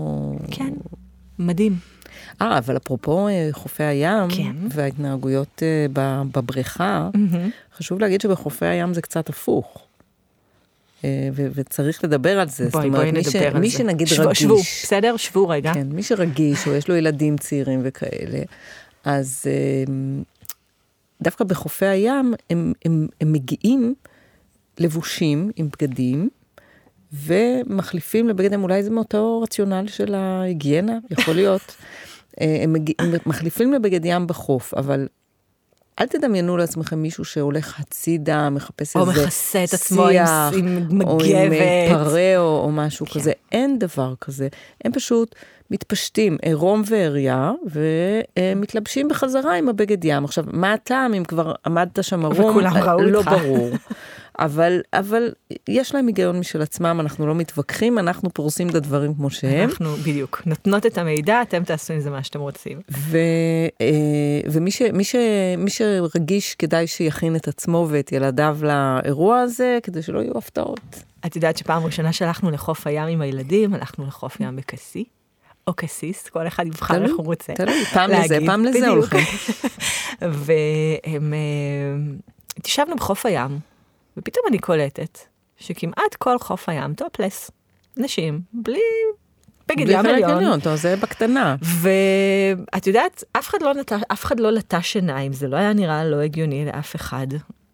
כן, 0.51 0.73
מדהים. 1.39 1.75
אה, 2.41 2.57
אבל 2.57 2.77
אפרופו 2.77 3.27
אה, 3.27 3.49
חופי 3.51 3.83
הים, 3.83 4.27
כן. 4.29 4.55
וההתנהגויות 4.69 5.63
אה, 5.63 5.85
בבריכה, 6.31 7.09
חשוב 7.77 7.99
להגיד 7.99 8.21
שבחופי 8.21 8.65
הים 8.65 8.93
זה 8.93 9.01
קצת 9.01 9.29
הפוך. 9.29 9.83
אה, 11.05 11.29
ו- 11.33 11.47
וצריך 11.53 12.03
לדבר 12.03 12.39
על 12.39 12.47
זה. 12.49 12.63
זאת 12.65 12.73
בואי, 12.73 12.87
אומרת, 12.87 12.99
בואי 13.01 13.11
מי 13.11 13.23
ש- 13.23 13.35
על 13.35 13.59
מי 13.59 13.69
זה. 13.69 13.77
שנגיד 13.77 14.07
שבו- 14.07 14.23
רגיש, 14.27 14.39
שבו, 14.39 14.57
בסדר? 14.57 15.17
שבו 15.17 15.47
רגע. 15.49 15.73
כן, 15.73 15.87
מי 15.91 16.03
שרגיש, 16.03 16.67
או 16.67 16.73
יש 16.73 16.87
לו 16.89 16.95
ילדים 16.95 17.37
צעירים 17.37 17.79
וכאלה, 17.83 18.39
אז 19.05 19.45
דווקא 21.21 21.43
בחופי 21.43 21.85
הים 21.85 22.33
הם, 22.49 22.73
הם, 22.85 23.07
הם 23.21 23.33
מגיעים 23.33 23.93
לבושים 24.79 25.51
עם 25.55 25.69
בגדים, 25.69 26.29
ומחליפים 27.13 28.29
לבגדים, 28.29 28.63
אולי 28.63 28.83
זה 28.83 28.89
מאותו 28.89 29.41
רציונל 29.41 29.87
של 29.87 30.15
ההיגיינה, 30.15 30.97
יכול 31.09 31.35
להיות. 31.35 31.61
אה, 32.41 32.59
הם, 32.63 32.75
מחליפים 33.25 33.73
לבגד 33.73 34.05
ים 34.05 34.27
בחוף, 34.27 34.73
אבל 34.73 35.07
אל 35.99 36.07
תדמיינו 36.07 36.57
לעצמכם 36.57 36.99
מישהו 37.01 37.25
שהולך 37.25 37.79
הצידה, 37.79 38.49
מחפש 38.49 38.95
או 38.95 39.09
איזה 39.09 39.23
מכסה 39.23 39.63
את 39.63 39.73
עצמו 39.73 40.03
עם- 40.03 40.11
שיח, 40.11 40.29
עם 40.57 41.01
או 41.01 41.17
עם 41.23 41.35
אה, 41.35 41.49
מגבת. 41.49 41.89
פרה 41.97 42.37
או, 42.37 42.61
או 42.63 42.71
משהו 42.71 43.05
כן. 43.05 43.19
כזה. 43.19 43.31
אין 43.51 43.79
דבר 43.79 44.13
כזה. 44.21 44.47
הם 44.85 44.91
פשוט 44.91 45.35
מתפשטים 45.71 46.37
עירום 46.41 46.83
ועריה, 46.85 47.51
ומתלבשים 48.37 49.07
בחזרה 49.07 49.57
עם 49.57 49.69
הבגד 49.69 50.05
ים. 50.05 50.25
עכשיו, 50.25 50.43
מה 50.47 50.73
הטעם 50.73 51.13
אם 51.13 51.23
כבר 51.23 51.53
עמדת 51.65 52.03
שם 52.03 52.25
ערום? 52.25 52.49
וכולם 52.49 52.73
ראו 52.73 53.01
לא 53.01 53.17
אותך. 53.17 53.31
ברור. 53.31 53.69
אבל, 54.39 54.81
אבל 54.93 55.31
יש 55.67 55.95
להם 55.95 56.07
היגיון 56.07 56.39
משל 56.39 56.61
עצמם, 56.61 56.97
אנחנו 56.99 57.27
לא 57.27 57.35
מתווכחים, 57.35 57.99
אנחנו 57.99 58.29
פורסים 58.29 58.69
את 58.69 58.75
הדברים 58.75 59.13
כמו 59.13 59.29
שהם. 59.29 59.69
אנחנו 59.69 59.95
בדיוק 59.95 60.41
נותנות 60.45 60.85
את 60.85 60.97
המידע, 60.97 61.41
אתם 61.41 61.63
תעשו 61.63 61.93
עם 61.93 61.99
זה 61.99 62.09
מה 62.09 62.23
שאתם 62.23 62.39
רוצים. 62.39 62.81
ו, 62.91 63.17
אה, 63.81 64.49
ומי 64.51 64.71
ש, 64.71 64.81
מי 64.81 65.03
ש, 65.03 65.15
מי 65.57 65.69
שרגיש 65.69 66.55
כדאי 66.55 66.87
שיכין 66.87 67.35
את 67.35 67.47
עצמו 67.47 67.87
ואת 67.89 68.11
ילדיו 68.11 68.57
לאירוע 68.61 69.39
הזה, 69.39 69.79
כדי 69.83 70.01
שלא 70.01 70.19
יהיו 70.19 70.37
הפתעות. 70.37 71.03
את 71.25 71.35
יודעת 71.35 71.57
שפעם 71.57 71.85
ראשונה 71.85 72.13
שהלכנו 72.13 72.51
לחוף 72.51 72.87
הים 72.87 73.07
עם 73.07 73.21
הילדים, 73.21 73.73
הלכנו 73.73 74.07
לחוף 74.07 74.39
ים 74.39 74.55
בכסי, 74.55 75.03
או 75.67 75.75
כסיס, 75.75 76.29
כל 76.29 76.47
אחד 76.47 76.67
יבחר 76.67 76.93
תלוי, 76.93 77.07
איך 77.07 77.17
הוא 77.17 77.25
רוצה. 77.25 77.53
תלוי, 77.53 77.85
פעם 77.85 78.09
לזה, 78.11 78.33
להגיד. 78.33 78.49
פעם 78.49 78.65
לזה. 78.65 78.87
הולכים. 78.87 79.25
והם... 80.21 81.33
אה, 81.33 82.17
התיישבנו 82.57 82.95
בחוף 82.95 83.25
הים, 83.25 83.59
ופתאום 84.17 84.45
אני 84.49 84.59
קולטת 84.59 85.19
שכמעט 85.57 86.15
כל 86.17 86.39
חוף 86.39 86.69
הים 86.69 86.93
טופלס. 86.93 87.51
נשים, 87.97 88.41
בלי 88.53 88.79
בגד 89.67 89.85
בלי 89.85 89.93
ים 89.93 90.05
עליון. 90.05 90.31
עליון, 90.31 90.59
טוב, 90.59 90.75
זה 90.75 90.95
בקטנה. 90.95 91.55
ואת 91.61 92.87
יודעת, 92.87 93.23
אף 93.37 93.49
אחד 93.49 93.61
לא 93.61 93.73
נטש, 93.73 93.99
אף 94.07 94.25
אחד 94.25 94.39
לא 94.39 94.51
לטש 94.51 94.95
עיניים, 94.95 95.33
זה 95.33 95.47
לא 95.47 95.57
היה 95.57 95.73
נראה 95.73 96.05
לא 96.05 96.15
הגיוני 96.15 96.65
לאף 96.65 96.95
אחד. 96.95 97.27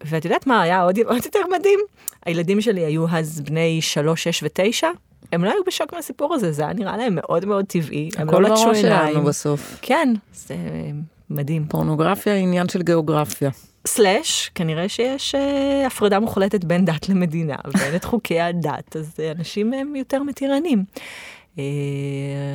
ואת 0.04 0.24
יודעת 0.24 0.46
מה 0.46 0.62
היה 0.62 0.82
עוד, 0.82 0.98
עוד 0.98 1.24
יותר 1.24 1.40
מדהים? 1.52 1.80
הילדים 2.26 2.60
שלי 2.60 2.84
היו 2.84 3.06
אז 3.08 3.40
בני 3.40 3.82
שלוש, 3.82 4.24
שש 4.24 4.42
ותשע, 4.42 4.88
הם 5.32 5.44
לא 5.44 5.50
היו 5.50 5.64
בשוק 5.66 5.94
מהסיפור 5.94 6.34
הזה, 6.34 6.52
זה 6.52 6.62
היה 6.62 6.72
נראה 6.72 6.96
להם 6.96 7.14
מאוד 7.14 7.44
מאוד 7.44 7.64
טבעי, 7.64 8.10
הם 8.16 8.28
הכל 8.28 8.42
לא 8.42 8.48
לטשו 8.48 8.64
בראש 8.64 8.76
עיניים. 8.76 9.12
שלנו 9.12 9.24
בסוף. 9.24 9.78
כן, 9.82 10.14
זה 10.34 10.56
מדהים. 11.30 11.66
פורנוגרפיה 11.66 12.34
היא 12.34 12.42
עניין 12.42 12.68
של 12.68 12.82
גיאוגרפיה. 12.82 13.50
סלאש, 13.86 14.50
כנראה 14.54 14.88
שיש 14.88 15.34
אה, 15.34 15.86
הפרדה 15.86 16.20
מוחלטת 16.20 16.64
בין 16.64 16.84
דת 16.84 17.08
למדינה, 17.08 17.56
ואין 17.74 17.96
את 17.96 18.04
חוקי 18.04 18.40
הדת, 18.40 18.96
אז 18.96 19.14
אה, 19.18 19.30
אנשים 19.30 19.72
הם 19.72 19.96
יותר 19.96 20.22
מתירנים. 20.22 20.84
אה, 21.58 21.64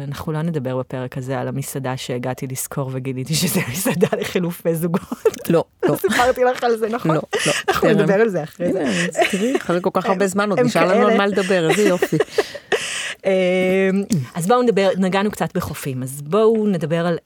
אנחנו 0.07 0.31
לא 0.31 0.41
נדבר 0.41 0.77
בפרק 0.77 1.17
הזה 1.17 1.39
על 1.39 1.47
המסעדה 1.47 1.97
שהגעתי 1.97 2.47
לשכור 2.47 2.89
וגיליתי 2.93 3.35
שזה 3.35 3.59
מסעדה 3.71 4.07
לחילופי 4.19 4.75
זוגות. 4.75 5.49
לא, 5.49 5.63
לא. 5.85 5.95
סיפרתי 6.01 6.43
לך 6.43 6.63
על 6.63 6.77
זה, 6.77 6.89
נכון? 6.89 7.11
לא, 7.11 7.21
לא. 7.47 7.53
אנחנו 7.69 7.89
טרם. 7.89 7.99
נדבר 7.99 8.13
על 8.13 8.29
זה 8.29 8.43
אחרי 8.43 8.73
זה. 8.73 8.83
תראי, 9.31 9.57
אחרי 9.57 9.79
כל 9.81 9.89
כך 9.93 10.05
הרבה 10.05 10.27
זמן 10.27 10.49
עוד 10.49 10.59
נשאר 10.59 10.87
לנו. 10.87 11.07
על 11.07 11.17
מה 11.17 11.27
לדבר, 11.27 11.69
איזה 11.69 11.89
יופי. 11.89 12.17
אז 14.35 14.47
בואו 14.47 14.61
נדבר, 14.61 14.89
נגענו 14.97 15.31
קצת 15.31 15.57
בחופים, 15.57 16.03
אז 16.03 16.21
בואו 16.21 16.67
נדבר 16.67 17.07
על... 17.07 17.17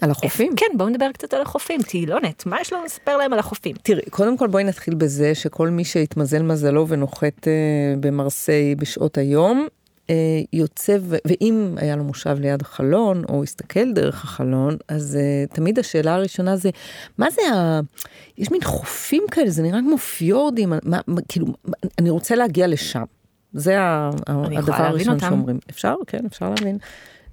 על 0.00 0.10
החופים? 0.10 0.52
כן, 0.56 0.66
בואו 0.76 0.88
נדבר 0.88 1.12
קצת 1.12 1.34
על 1.34 1.42
החופים. 1.42 1.82
טיילונת, 1.82 2.46
מה 2.46 2.60
יש 2.60 2.72
לנו 2.72 2.84
לספר 2.84 3.16
להם 3.16 3.32
על 3.32 3.38
החופים? 3.38 3.76
תראי, 3.82 4.02
קודם 4.10 4.38
כל 4.38 4.46
בואי 4.46 4.64
נתחיל 4.64 4.94
בזה 4.94 5.34
שכל 5.34 5.68
מי 5.68 5.84
שהתמזל 5.84 6.42
מזלו 6.42 6.88
ונוחת 6.88 7.48
אה, 7.48 7.94
במרסיי 8.00 8.74
בשעות 8.74 9.18
היום, 9.18 9.66
אה, 10.10 10.14
יוצא, 10.52 10.96
ו- 11.00 11.16
ואם 11.26 11.74
היה 11.76 11.96
לו 11.96 12.04
מושב 12.04 12.36
ליד 12.40 12.62
החלון, 12.62 13.24
או 13.28 13.42
הסתכל 13.42 13.92
דרך 13.92 14.24
החלון, 14.24 14.76
אז 14.88 15.18
אה, 15.20 15.46
תמיד 15.46 15.78
השאלה 15.78 16.14
הראשונה 16.14 16.56
זה, 16.56 16.70
מה 17.18 17.30
זה 17.30 17.42
ה... 17.54 17.80
יש 18.38 18.50
מין 18.50 18.60
חופים 18.64 19.22
כאלה, 19.30 19.50
זה 19.50 19.62
נראה 19.62 19.80
כמו 19.80 19.98
פיורדים, 19.98 20.68
מה, 20.68 20.78
מה, 21.06 21.20
כאילו, 21.28 21.46
אני 21.98 22.10
רוצה 22.10 22.34
להגיע 22.34 22.66
לשם. 22.66 23.04
זה 23.52 23.76
הדבר 24.26 24.74
הראשון. 24.74 25.18
שאומרים. 25.18 25.58
אפשר? 25.70 25.94
כן, 26.06 26.26
אפשר 26.26 26.50
להבין. 26.50 26.78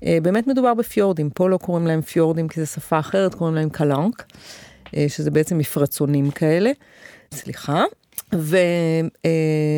אה, 0.05 0.17
באמת 0.21 0.47
מדובר 0.47 0.73
בפיורדים, 0.73 1.29
פה 1.29 1.49
לא 1.49 1.57
קוראים 1.57 1.87
להם 1.87 2.01
פיורדים 2.01 2.47
כי 2.47 2.59
זו 2.59 2.67
שפה 2.67 2.99
אחרת, 2.99 3.35
קוראים 3.35 3.55
להם 3.55 3.69
קלנק, 3.69 4.25
אה, 4.95 5.05
שזה 5.07 5.31
בעצם 5.31 5.57
מפרצונים 5.57 6.31
כאלה. 6.31 6.71
סליחה. 7.33 7.83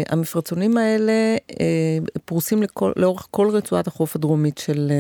והמפרצונים 0.10 0.78
האלה 0.78 1.36
אה, 1.60 1.98
פרוסים 2.26 2.64
לכל, 2.64 2.92
לאורך 2.96 3.28
כל 3.32 3.50
רצועת 3.50 3.88
החוף 3.88 4.16
הדרומית 4.16 4.58
של 4.58 4.92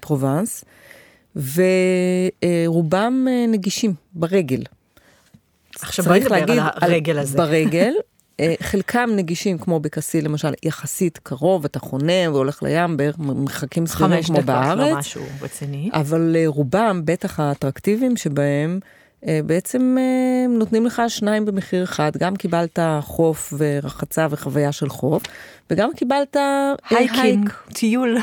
פרובנס, 0.00 0.64
ורובם 1.36 3.26
נגישים 3.48 3.94
ברגל. 4.12 4.62
עכשיו 5.80 6.04
בואי 6.04 6.20
צריך 6.20 6.32
נדבר 6.32 6.52
על 6.52 6.60
להגיד 6.60 6.72
הרגל 6.82 7.18
הזה. 7.18 7.38
ברגל. 7.38 7.92
אה, 8.40 8.54
חלקם 8.62 9.10
נגישים 9.16 9.58
כמו 9.58 9.80
בקסי 9.80 10.20
למשל, 10.20 10.52
יחסית 10.62 11.18
קרוב, 11.22 11.64
אתה 11.64 11.78
חונה 11.78 12.30
והולך 12.32 12.62
לים 12.62 12.96
בערך 12.96 13.18
מרחקים 13.18 13.86
סבירים 13.86 14.16
חמש 14.16 14.26
כמו 14.26 14.36
דקות, 14.36 14.46
בארץ. 14.46 14.90
לא 14.92 14.98
משהו 14.98 15.22
רציני. 15.40 15.90
אבל 15.92 16.36
אה, 16.38 16.44
רובם, 16.46 17.02
בטח 17.04 17.40
האטרקטיביים 17.40 18.16
שבהם, 18.16 18.80
אה, 19.26 19.40
בעצם 19.46 19.96
נותנים 20.48 20.86
לך 20.86 21.02
שניים 21.08 21.44
במחיר 21.44 21.84
אחד. 21.84 22.16
גם 22.16 22.36
קיבלת 22.36 22.78
חוף 23.00 23.54
ורחצה 23.58 24.26
וחוויה 24.30 24.72
של 24.72 24.88
חוף, 24.88 25.22
וגם 25.70 25.90
קיבלת 25.96 26.36
אה, 26.36 26.72
hiking, 26.90 27.48
hike. 27.48 27.62
טיול. 27.74 28.18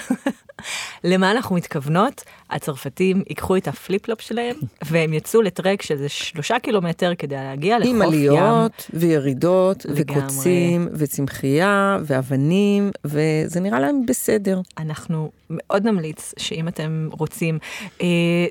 למה 1.04 1.32
אנחנו 1.32 1.56
מתכוונות? 1.56 2.24
הצרפתים 2.50 3.24
ייקחו 3.30 3.58
את 3.58 3.68
ה 3.68 3.73
flip-flop 3.73 4.22
שלהם, 4.22 4.56
והם 4.82 5.14
יצאו 5.14 5.42
לטרק 5.42 5.82
של 5.82 6.08
שלושה 6.08 6.60
קילומטר 6.60 7.16
כדי 7.16 7.36
להגיע 7.36 7.80
לחוף 7.80 7.90
עם 7.90 7.96
ים. 7.96 8.02
עליות 8.02 8.90
וירידות 8.94 9.86
לגמרי. 9.86 10.22
וקוצים 10.22 10.88
וצמחייה 10.94 11.98
ואבנים, 12.06 12.92
וזה 13.06 13.60
נראה 13.60 13.80
להם 13.80 14.06
בסדר. 14.06 14.62
אנחנו 14.78 15.32
מאוד 15.50 15.86
נמליץ 15.86 16.34
שאם 16.38 16.68
אתם 16.68 17.10
רוצים, 17.12 17.60
אה, 18.02 18.08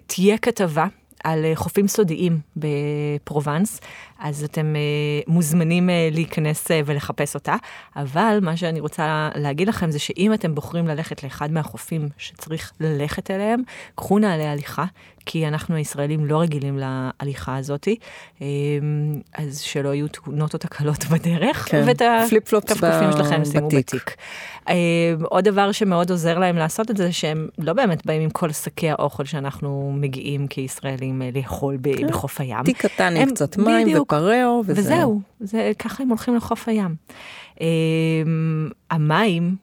תהיה 0.06 0.38
כתבה. 0.38 0.86
על 1.24 1.44
אה, 1.44 1.52
חופים 1.54 1.88
סודיים 1.88 2.38
בפרובנס, 2.56 3.80
אז 4.18 4.44
אתם 4.44 4.76
אה, 4.76 4.80
מוזמנים 5.26 5.90
אה, 5.90 6.08
להיכנס 6.12 6.66
ולחפש 6.84 7.34
אותה. 7.34 7.56
אבל 7.96 8.38
מה 8.42 8.56
שאני 8.56 8.80
רוצה 8.80 9.30
להגיד 9.34 9.68
לכם 9.68 9.90
זה 9.90 9.98
שאם 9.98 10.34
אתם 10.34 10.54
בוחרים 10.54 10.86
ללכת 10.86 11.22
לאחד 11.22 11.52
מהחופים 11.52 12.08
שצריך 12.18 12.72
ללכת 12.80 13.30
אליהם, 13.30 13.62
קחו 13.94 14.18
נעלי 14.18 14.46
הליכה, 14.46 14.84
כי 15.26 15.48
אנחנו 15.48 15.76
הישראלים 15.76 16.26
לא 16.26 16.40
רגילים 16.40 16.78
להליכה 16.78 17.56
הזאת, 17.56 17.88
אז 19.34 19.60
שלא 19.60 19.94
יהיו 19.94 20.08
תאונות 20.08 20.54
או 20.54 20.58
תקלות 20.58 21.04
בדרך, 21.10 21.68
כן, 21.70 21.84
ואת 21.86 22.02
ב- 22.02 23.12
שלכם 23.12 23.44
שימו 23.44 23.68
בתיק. 23.68 24.16
עוד 25.22 25.44
דבר 25.44 25.72
שמאוד 25.72 26.10
עוזר 26.10 26.38
להם 26.38 26.56
לעשות 26.56 26.90
את 26.90 26.96
זה, 26.96 27.12
שהם 27.12 27.48
לא 27.58 27.72
באמת 27.72 28.06
באים 28.06 28.22
עם 28.22 28.30
כל 28.30 28.52
שקי 28.52 28.90
האוכל 28.90 29.24
שאנחנו 29.24 29.92
מגיעים 29.96 30.46
כישראלים 30.46 31.07
אה, 31.22 31.30
לאכול 31.34 31.76
ב- 31.80 32.06
בחוף 32.08 32.40
הים. 32.40 32.64
תיק 32.64 32.86
קטן 32.86 33.16
עם 33.16 33.30
קצת 33.30 33.56
מים 33.56 33.86
בדיוק. 33.86 34.12
ופראו, 34.12 34.62
וזהו. 34.66 34.84
וזהו, 34.84 35.20
זה, 35.40 35.72
ככה 35.78 36.02
הם 36.02 36.08
הולכים 36.08 36.34
לחוף 36.36 36.68
הים. 36.68 36.94
אה, 37.60 37.66
המים, 38.90 39.56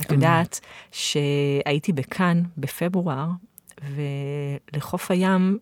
את 0.00 0.12
יודעת 0.12 0.60
שהייתי 0.92 1.92
בכאן 1.92 2.42
בפברואר, 2.58 3.26
ולחוף 4.74 5.10
הים, 5.10 5.58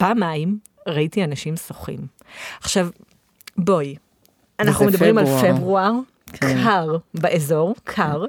במים, 0.00 0.58
ראיתי 0.88 1.24
אנשים 1.24 1.56
שוחים. 1.56 2.06
עכשיו, 2.60 2.88
בואי, 3.56 3.96
אנחנו 4.60 4.86
מדברים 4.86 5.16
פברואר. 5.18 5.46
על 5.46 5.52
פברואר, 5.56 5.92
כן. 6.32 6.62
קר 6.64 6.96
באזור, 7.14 7.74
קר, 7.84 8.24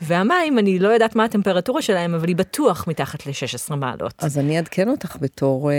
והמים, 0.00 0.58
אני 0.58 0.78
לא 0.78 0.88
יודעת 0.88 1.16
מה 1.16 1.24
הטמפרטורה 1.24 1.82
שלהם, 1.82 2.14
אבל 2.14 2.28
היא 2.28 2.36
בטוח 2.36 2.88
מתחת 2.88 3.26
ל-16 3.26 3.74
מעלות. 3.74 4.14
אז 4.18 4.38
אני 4.38 4.56
אעדכן 4.56 4.88
אותך 4.88 5.16
בתור 5.20 5.70
אה, 5.70 5.76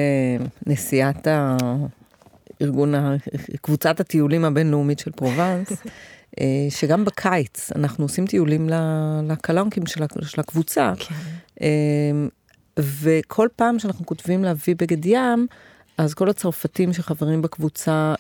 נשיאת 0.67 1.27
ה- 1.27 1.57
קבוצת 3.61 3.99
הטיולים 3.99 4.45
הבינלאומית 4.45 4.99
של 4.99 5.11
פרובנס, 5.11 5.67
אה, 6.39 6.45
שגם 6.69 7.05
בקיץ 7.05 7.71
אנחנו 7.75 8.05
עושים 8.05 8.27
טיולים 8.27 8.69
ל- 8.69 9.21
לקלנקים 9.31 9.85
של, 9.85 10.03
של 10.21 10.39
הקבוצה, 10.41 10.93
כן. 10.99 11.15
אה, 11.61 11.67
וכל 12.79 13.47
פעם 13.55 13.79
שאנחנו 13.79 14.05
כותבים 14.05 14.43
להביא 14.43 14.75
בגד 14.77 15.05
ים, 15.05 15.47
אז 15.97 16.13
כל 16.13 16.29
הצרפתים 16.29 16.93
שחברים 16.93 17.41
בקבוצה, 17.41 18.15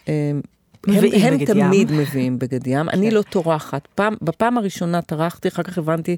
הם, 0.87 0.95
מביאים 0.95 1.33
הם 1.33 1.37
בגד 1.37 1.49
ים. 1.55 1.67
תמיד 1.67 1.91
מביאים 1.91 2.39
בגד 2.39 2.67
ים. 2.67 2.89
אני 2.89 3.09
כן. 3.09 3.15
לא 3.15 3.21
טורחת. 3.21 3.87
פעם, 3.95 4.15
בפעם 4.21 4.57
הראשונה 4.57 5.01
טרחתי, 5.01 5.47
אחר 5.47 5.63
כך 5.63 5.77
הבנתי 5.77 6.17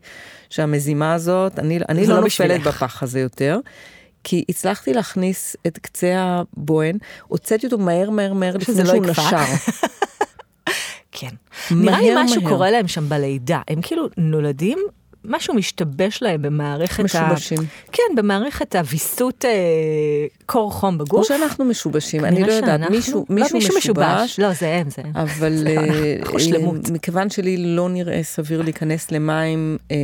שהמזימה 0.50 1.14
הזאת, 1.14 1.60
אני, 1.60 1.80
אני 1.90 2.08
לא 2.08 2.16
לא 2.16 2.22
נופלת. 2.22 2.62
בפח 2.64 3.04
הזה 3.04 3.20
יותר. 3.20 3.60
כי 4.24 4.44
הצלחתי 4.50 4.94
להכניס 4.94 5.56
את 5.68 5.78
קצה 5.78 6.14
הבוהן, 6.18 6.98
הוצאתי 7.28 7.66
אותו 7.66 7.78
מהר 7.78 8.10
מהר 8.10 8.34
מהר 8.34 8.58
לפני 8.58 8.84
לא 8.84 8.86
שהוא 8.86 9.06
יקפא. 9.06 9.22
נשר. 9.22 9.38
כן. 11.12 11.30
נראה 11.72 12.02
לי 12.02 12.14
מהר, 12.14 12.24
משהו 12.24 12.42
מהר. 12.42 12.52
קורה 12.52 12.72
להם 12.72 12.88
שם 12.88 13.10
בלידה. 13.10 13.62
הם 13.68 13.82
כאילו 13.82 14.08
נולדים, 14.18 14.80
משהו 15.30 15.54
משתבש 15.54 16.22
להם 16.22 16.42
במערכת 16.42 17.00
ה... 17.00 17.04
משובשים. 17.04 17.58
כן, 17.92 18.04
במערכת 18.18 18.76
הוויסות 18.76 19.46
אה, 19.46 19.52
קור 20.46 20.72
חום 20.74 21.00
או 21.00 21.06
בגוף. 21.06 21.28
שאנחנו 21.28 21.66
משובשים, 21.66 22.26
אני 22.26 22.44
לא 22.44 22.52
יודעת, 22.52 22.70
שאנחנו- 22.80 22.96
מישהו, 22.96 23.26
לא, 23.30 23.36
מישהו 23.54 23.78
משובש, 23.78 24.40
לא, 24.40 24.54
זה 24.54 24.76
הם, 24.76 24.90
זה 24.90 25.02
הם. 25.06 25.12
אבל 25.16 25.68
אה, 25.68 26.16
אנחנו 26.22 26.74
אה. 26.76 26.80
מכיוון 26.92 27.30
שלי 27.30 27.58
לא 27.58 27.90
נראה 27.90 28.24
סביר 28.24 28.62
להיכנס 28.62 29.12
למים 29.12 29.78
אה, 29.92 29.96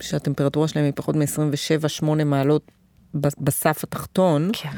שהטמפרטורה 0.00 0.68
שלהם 0.68 0.84
היא 0.84 0.92
פחות 0.96 1.16
מ-27-8 1.16 2.24
מעלות 2.24 2.62
בסף 3.14 3.80
התחתון, 3.84 4.50
כן, 4.52 4.68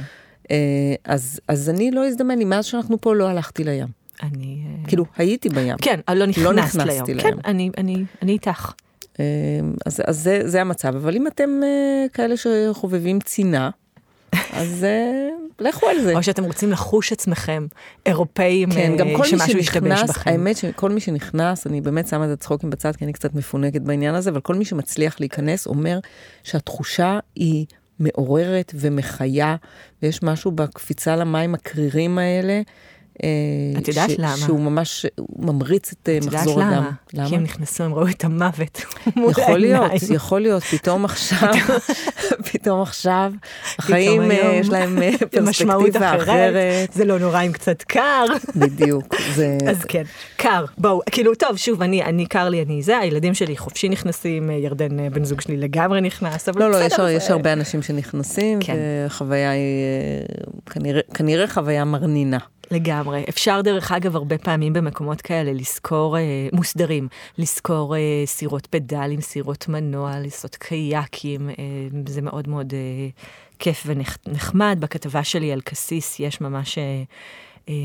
אה, 0.51 0.57
אז, 1.05 1.41
אז 1.49 1.71
אני 1.71 1.91
לא 1.91 2.07
הזדמן 2.07 2.39
לי, 2.39 2.45
מאז 2.45 2.65
שאנחנו 2.65 3.01
פה 3.01 3.15
לא 3.15 3.29
הלכתי 3.29 3.65
לים. 3.65 3.87
אני... 4.23 4.63
אה, 4.83 4.89
כאילו, 4.89 5.05
הייתי 5.17 5.49
בים. 5.49 5.77
כן, 5.83 6.01
אבל 6.09 6.19
לא 6.19 6.27
נכנסת 6.53 6.77
נכנסתי 6.77 6.87
לים. 7.15 7.27
לים. 7.27 7.35
כן, 7.35 7.39
אני- 7.45 7.71
אני 7.79 8.05
אני 8.23 8.33
איתך. 8.33 8.73
אה, 9.21 9.25
אז, 9.87 10.03
אז 10.07 10.23
זה, 10.23 10.41
זה 10.45 10.61
המצב, 10.61 10.97
אבל 10.97 11.17
אם 11.17 11.27
אתם 11.27 11.61
אה, 11.63 12.07
כאלה 12.13 12.35
שחובבים 12.37 13.21
צינה, 13.21 13.71
אז 14.53 14.85
אה, 14.85 15.29
לכו 15.61 15.87
על 15.87 16.01
זה. 16.01 16.17
או 16.17 16.23
שאתם 16.23 16.45
רוצים 16.45 16.71
לחוש 16.73 17.13
עצמכם 17.13 17.67
אירופאים, 18.07 18.71
כן, 18.71 18.97
גם 18.97 19.07
כל 19.17 19.23
מי 19.23 19.29
שמשהו 19.29 19.59
ישתבש 19.59 19.99
שנכנס, 19.99 20.11
בכם. 20.11 20.31
האמת 20.31 20.57
שכל 20.57 20.91
מי 20.91 21.01
שנכנס, 21.01 21.67
אני 21.67 21.81
באמת 21.81 22.09
שמה 22.09 22.25
את 22.25 22.31
הצחוקים 22.31 22.71
בצד, 22.71 22.97
כי 22.97 23.05
אני 23.05 23.13
קצת 23.13 23.35
מפונקת 23.35 23.81
בעניין 23.81 24.15
הזה, 24.15 24.31
אבל 24.31 24.41
כל 24.41 24.55
מי 24.55 24.65
שמצליח 24.65 25.21
להיכנס 25.21 25.67
אומר 25.67 25.99
שהתחושה 26.43 27.19
היא 27.35 27.67
מעוררת 28.01 28.73
ומחיה, 28.75 29.57
ויש 30.03 30.23
משהו 30.23 30.51
בקפיצה 30.51 31.17
למים 31.17 31.55
הקרירים 31.55 32.19
האלה, 32.19 32.61
את 33.79 33.89
יודעת 33.89 34.11
למה? 34.19 34.37
שהוא 34.37 34.61
ממש, 34.61 35.07
ממריץ 35.39 35.93
את 35.93 36.09
מחזור 36.23 36.63
הדם. 36.63 36.73
את 36.73 37.13
יודעת 37.13 37.15
למה? 37.15 37.29
כי 37.29 37.37
הם 37.37 37.43
נכנסו, 37.43 37.85
הם 37.85 37.95
ראו 37.95 38.09
את 38.09 38.25
המוות 38.25 38.85
מול 39.17 39.31
יכול 39.31 39.59
להיות, 39.59 39.93
יכול 40.15 40.41
להיות, 40.41 40.63
פתאום 40.63 41.05
עכשיו, 41.05 41.53
פתאום 42.53 42.83
עכשיו, 42.83 43.33
החיים 43.79 44.23
יש 44.33 44.69
להם 44.69 44.99
פרספקטיבה 45.31 46.17
אחרת. 46.17 46.93
זה 46.93 47.05
לא 47.05 47.19
נורא 47.19 47.43
אם 47.43 47.53
קצת 47.53 47.83
קר. 47.83 48.25
בדיוק. 48.57 49.15
אז 49.69 49.85
כן, 49.89 50.03
קר, 50.37 50.65
בואו, 50.79 51.01
כאילו, 51.11 51.35
טוב, 51.35 51.57
שוב, 51.57 51.83
אני, 51.83 52.05
אני 52.05 52.27
קר 52.27 52.49
לי, 52.49 52.63
אני 52.63 52.83
זה, 52.83 52.99
הילדים 52.99 53.35
שלי 53.35 53.57
חופשי 53.57 53.89
נכנסים, 53.89 54.51
ירדן 54.51 55.13
בן 55.13 55.25
זוג 55.25 55.41
שלי 55.41 55.57
לגמרי 55.57 56.01
נכנס, 56.01 56.49
אבל 56.49 56.61
לא, 56.61 56.71
לא, 56.71 56.77
יש, 56.77 56.95
יש 57.11 57.31
הרבה 57.31 57.53
אנשים 57.53 57.83
שנכנסים, 57.83 58.59
כן. 58.61 58.77
וחוויה 59.07 59.51
היא 59.51 59.85
כנראה, 60.71 61.01
כנראה 61.15 61.49
חוויה 61.49 61.85
מרנינה. 61.85 62.39
לגמרי. 62.71 63.25
אפשר 63.29 63.61
דרך 63.61 63.93
אגב 63.93 64.17
הרבה 64.17 64.39
פעמים 64.39 64.73
במקומות 64.73 65.21
כאלה 65.21 65.53
לזכור, 65.53 66.19
אה, 66.19 66.49
מוסדרים, 66.53 67.09
לזכור 67.39 67.97
אה, 67.97 68.01
סירות 68.27 68.67
פדלים, 68.67 69.21
סירות 69.21 69.69
מנוע, 69.69 70.19
לעשות 70.19 70.57
קייקים, 70.57 71.51
אה, 71.51 71.55
זה 72.07 72.23
מאוד 72.23 72.49
מאוד 72.49 72.75
אה, 72.75 73.09
כיף 73.59 73.87
ונחמד. 73.87 74.77
בכתבה 74.81 75.25
שלי 75.25 75.53
על 75.53 75.61
קסיס 75.61 76.21
יש 76.21 76.41
ממש... 76.41 76.79
אה, 76.79 77.03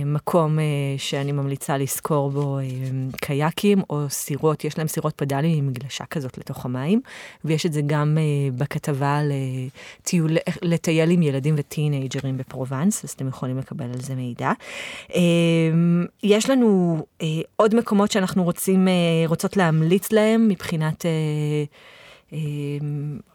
מקום 0.05 0.57
שאני 0.97 1.31
ממליצה 1.31 1.77
לזכור 1.77 2.31
בו 2.31 2.59
קייקים 3.21 3.81
או 3.89 4.09
סירות, 4.09 4.63
יש 4.63 4.77
להם 4.77 4.87
סירות 4.87 5.13
פדלים 5.15 5.57
עם 5.57 5.73
גלשה 5.73 6.05
כזאת 6.05 6.37
לתוך 6.37 6.65
המים, 6.65 7.01
ויש 7.45 7.65
את 7.65 7.73
זה 7.73 7.81
גם 7.87 8.17
בכתבה 8.57 9.19
לטיול, 9.23 10.37
לטייל 10.61 11.11
עם 11.11 11.21
ילדים 11.21 11.55
וטינאייג'רים 11.57 12.37
בפרובנס, 12.37 13.03
אז 13.03 13.09
אתם 13.09 13.27
יכולים 13.27 13.57
לקבל 13.57 13.85
על 13.85 14.01
זה 14.01 14.15
מידע. 14.15 14.51
יש 16.23 16.49
לנו 16.49 16.99
עוד 17.55 17.75
מקומות 17.75 18.11
שאנחנו 18.11 18.43
רוצים, 18.43 18.87
רוצות 19.27 19.57
להמליץ 19.57 20.11
להם 20.11 20.47
מבחינת 20.47 21.05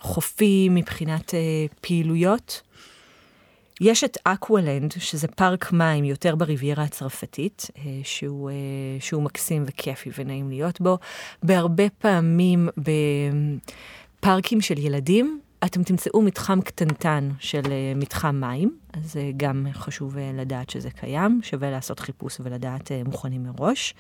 חופים, 0.00 0.75
מבחינת 0.75 1.35
פעילויות. 1.80 2.62
יש 3.81 4.05
את 4.05 4.19
אקוולנד, 4.25 4.93
שזה 4.99 5.29
פארק 5.29 5.73
מים 5.73 6.05
יותר 6.05 6.35
בריביירה 6.35 6.85
הצרפתית, 6.85 7.67
אה, 7.79 7.83
שהוא, 8.03 8.51
אה, 8.51 8.55
שהוא 9.01 9.23
מקסים 9.23 9.65
וכיפי 9.67 10.11
ונעים 10.19 10.51
להיות 10.51 10.81
בו. 10.81 10.99
בהרבה 11.43 11.85
פעמים 11.99 12.69
בפארקים 14.21 14.61
של 14.61 14.79
ילדים, 14.79 15.41
אתם 15.65 15.83
תמצאו 15.83 16.23
מתחם 16.23 16.61
קטנטן 16.61 17.31
של 17.39 17.63
אה, 17.71 17.93
מתחם 17.97 18.41
מים, 18.41 18.77
אז 18.93 19.17
גם 19.37 19.67
חשוב 19.73 20.17
לדעת 20.19 20.71
שזה 20.71 20.91
קיים, 20.91 21.41
שווה 21.43 21.71
לעשות 21.71 22.01
חיפוש 22.01 22.37
ולדעת 22.41 22.93
מוכנים 23.05 23.43
מראש. 23.43 23.95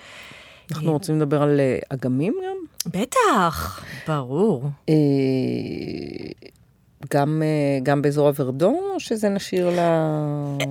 אנחנו 0.72 0.92
רוצים 0.92 1.16
לדבר 1.16 1.42
על 1.42 1.60
אגמים 1.88 2.34
גם? 2.46 2.56
בטח, 2.86 3.84
ברור. 4.08 4.70
גם, 7.14 7.42
אה, 7.44 7.78
גם 7.82 8.02
באזור 8.02 8.28
הוורדון, 8.28 8.80
או 8.94 9.00
שזה 9.00 9.28
נשאיר 9.28 9.70
ל... 9.70 9.78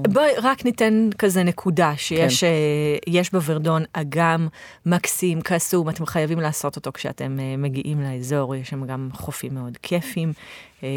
בואי 0.09 0.31
רק 0.37 0.65
ניתן 0.65 1.09
כזה 1.17 1.43
נקודה, 1.43 1.93
שיש 1.97 2.43
כן. 2.43 3.11
uh, 3.11 3.29
בוורדון 3.31 3.83
אגם 3.93 4.47
מקסים, 4.85 5.41
קסום, 5.41 5.89
אתם 5.89 6.05
חייבים 6.05 6.39
לעשות 6.39 6.75
אותו 6.75 6.91
כשאתם 6.93 7.37
uh, 7.37 7.57
מגיעים 7.57 8.01
לאזור, 8.01 8.55
יש 8.55 8.69
שם 8.69 8.85
גם 8.85 9.09
חופים 9.13 9.53
מאוד 9.53 9.77
כיפים, 9.81 10.33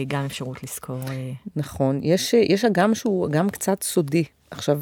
גם 0.07 0.25
אפשרות 0.25 0.63
לזכור. 0.63 1.01
נכון, 1.57 2.01
יש, 2.03 2.35
יש 2.35 2.65
אגם 2.65 2.95
שהוא 2.95 3.27
אגם 3.27 3.51
קצת 3.51 3.83
סודי. 3.83 4.25
עכשיו, 4.51 4.81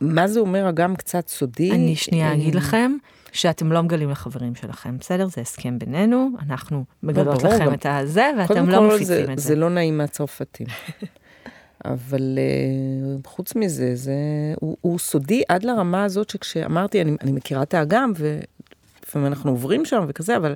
מה 0.00 0.28
זה 0.28 0.40
אומר 0.40 0.68
אגם 0.68 0.96
קצת 0.96 1.28
סודי? 1.28 1.70
אני 1.70 1.96
שנייה 1.96 2.34
אגיד 2.34 2.54
לכם. 2.54 2.96
שאתם 3.34 3.72
לא 3.72 3.82
מגלים 3.82 4.10
לחברים 4.10 4.54
שלכם, 4.54 4.98
בסדר? 4.98 5.26
זה 5.26 5.40
הסכם 5.40 5.78
בינינו, 5.78 6.30
אנחנו 6.46 6.84
מגלות 7.02 7.42
לא, 7.42 7.50
לכם 7.50 7.74
את 7.74 7.86
הזה, 7.88 8.30
ואתם 8.38 8.68
לא 8.68 8.88
מפיצים 8.88 9.06
זה, 9.06 9.32
את 9.32 9.38
זה. 9.38 9.48
זה 9.48 9.54
לא 9.54 9.70
נעים 9.70 9.98
מהצרפתים. 9.98 10.66
אבל 11.84 12.38
uh, 12.38 13.28
חוץ 13.28 13.54
מזה, 13.54 13.96
זה, 13.96 14.14
הוא, 14.60 14.76
הוא 14.80 14.98
סודי 14.98 15.42
עד 15.48 15.64
לרמה 15.64 16.04
הזאת 16.04 16.30
שכשאמרתי, 16.30 17.02
אני, 17.02 17.16
אני 17.20 17.32
מכירה 17.32 17.62
את 17.62 17.74
האגם, 17.74 18.12
ולפעמים 18.16 19.26
אנחנו 19.26 19.50
עוברים 19.50 19.84
שם 19.84 20.04
וכזה, 20.08 20.36
אבל 20.36 20.54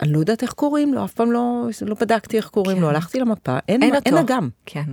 אני 0.00 0.12
לא 0.12 0.18
יודעת 0.18 0.42
איך 0.42 0.52
קוראים 0.52 0.94
לו, 0.94 1.04
אף 1.04 1.12
פעם 1.12 1.32
לא, 1.32 1.66
לא 1.82 1.94
בדקתי 2.00 2.36
איך 2.36 2.48
קוראים 2.48 2.76
כן. 2.76 2.82
לו, 2.82 2.88
הלכתי 2.88 3.20
למפה, 3.20 3.58
אין, 3.68 3.82
אין, 3.82 3.94
אין 4.06 4.16
אגם. 4.16 4.48
כן. 4.66 4.84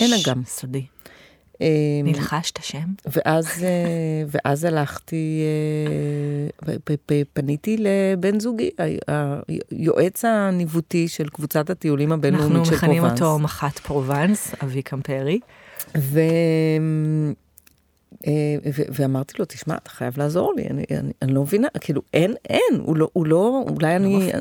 אין 0.00 0.10
אגם. 0.24 0.42
סודי. 0.46 0.86
אמ, 1.62 2.06
נלחש 2.06 2.43
את 2.43 2.58
השם? 2.58 2.84
ואז, 3.06 3.64
אה, 3.64 4.24
ואז 4.26 4.64
הלכתי, 4.64 5.42
אה, 6.68 7.22
פניתי 7.32 7.76
לבן 7.78 8.40
זוגי, 8.40 8.70
היועץ 9.70 10.24
הניווטי 10.24 11.08
של 11.08 11.28
קבוצת 11.28 11.70
הטיולים 11.70 12.12
הבינלאומית 12.12 12.64
של 12.64 12.76
פרובנס. 12.76 12.82
אנחנו 12.82 12.88
מכנים 12.88 13.04
אותו 13.04 13.38
מח"ט 13.38 13.78
פרובנס, 13.78 14.54
אבי 14.62 14.82
קמפרי. 14.82 15.40
ו... 15.98 16.20
אה, 18.26 18.56
ואמרתי 18.92 19.34
לו, 19.38 19.44
תשמע, 19.44 19.76
אתה 19.76 19.90
חייב 19.90 20.18
לעזור 20.18 20.54
לי, 20.56 20.66
אני, 20.70 20.84
אני, 20.90 21.12
אני 21.22 21.32
לא 21.32 21.42
מבינה, 21.42 21.68
כאילו, 21.80 22.02
אין, 22.14 22.34
אין, 22.48 22.80
הוא 22.80 22.96
לא, 22.96 23.08
הוא 23.12 23.26
לא 23.26 23.64
אולי 23.68 23.90
לא 23.90 23.96
אני, 23.96 24.32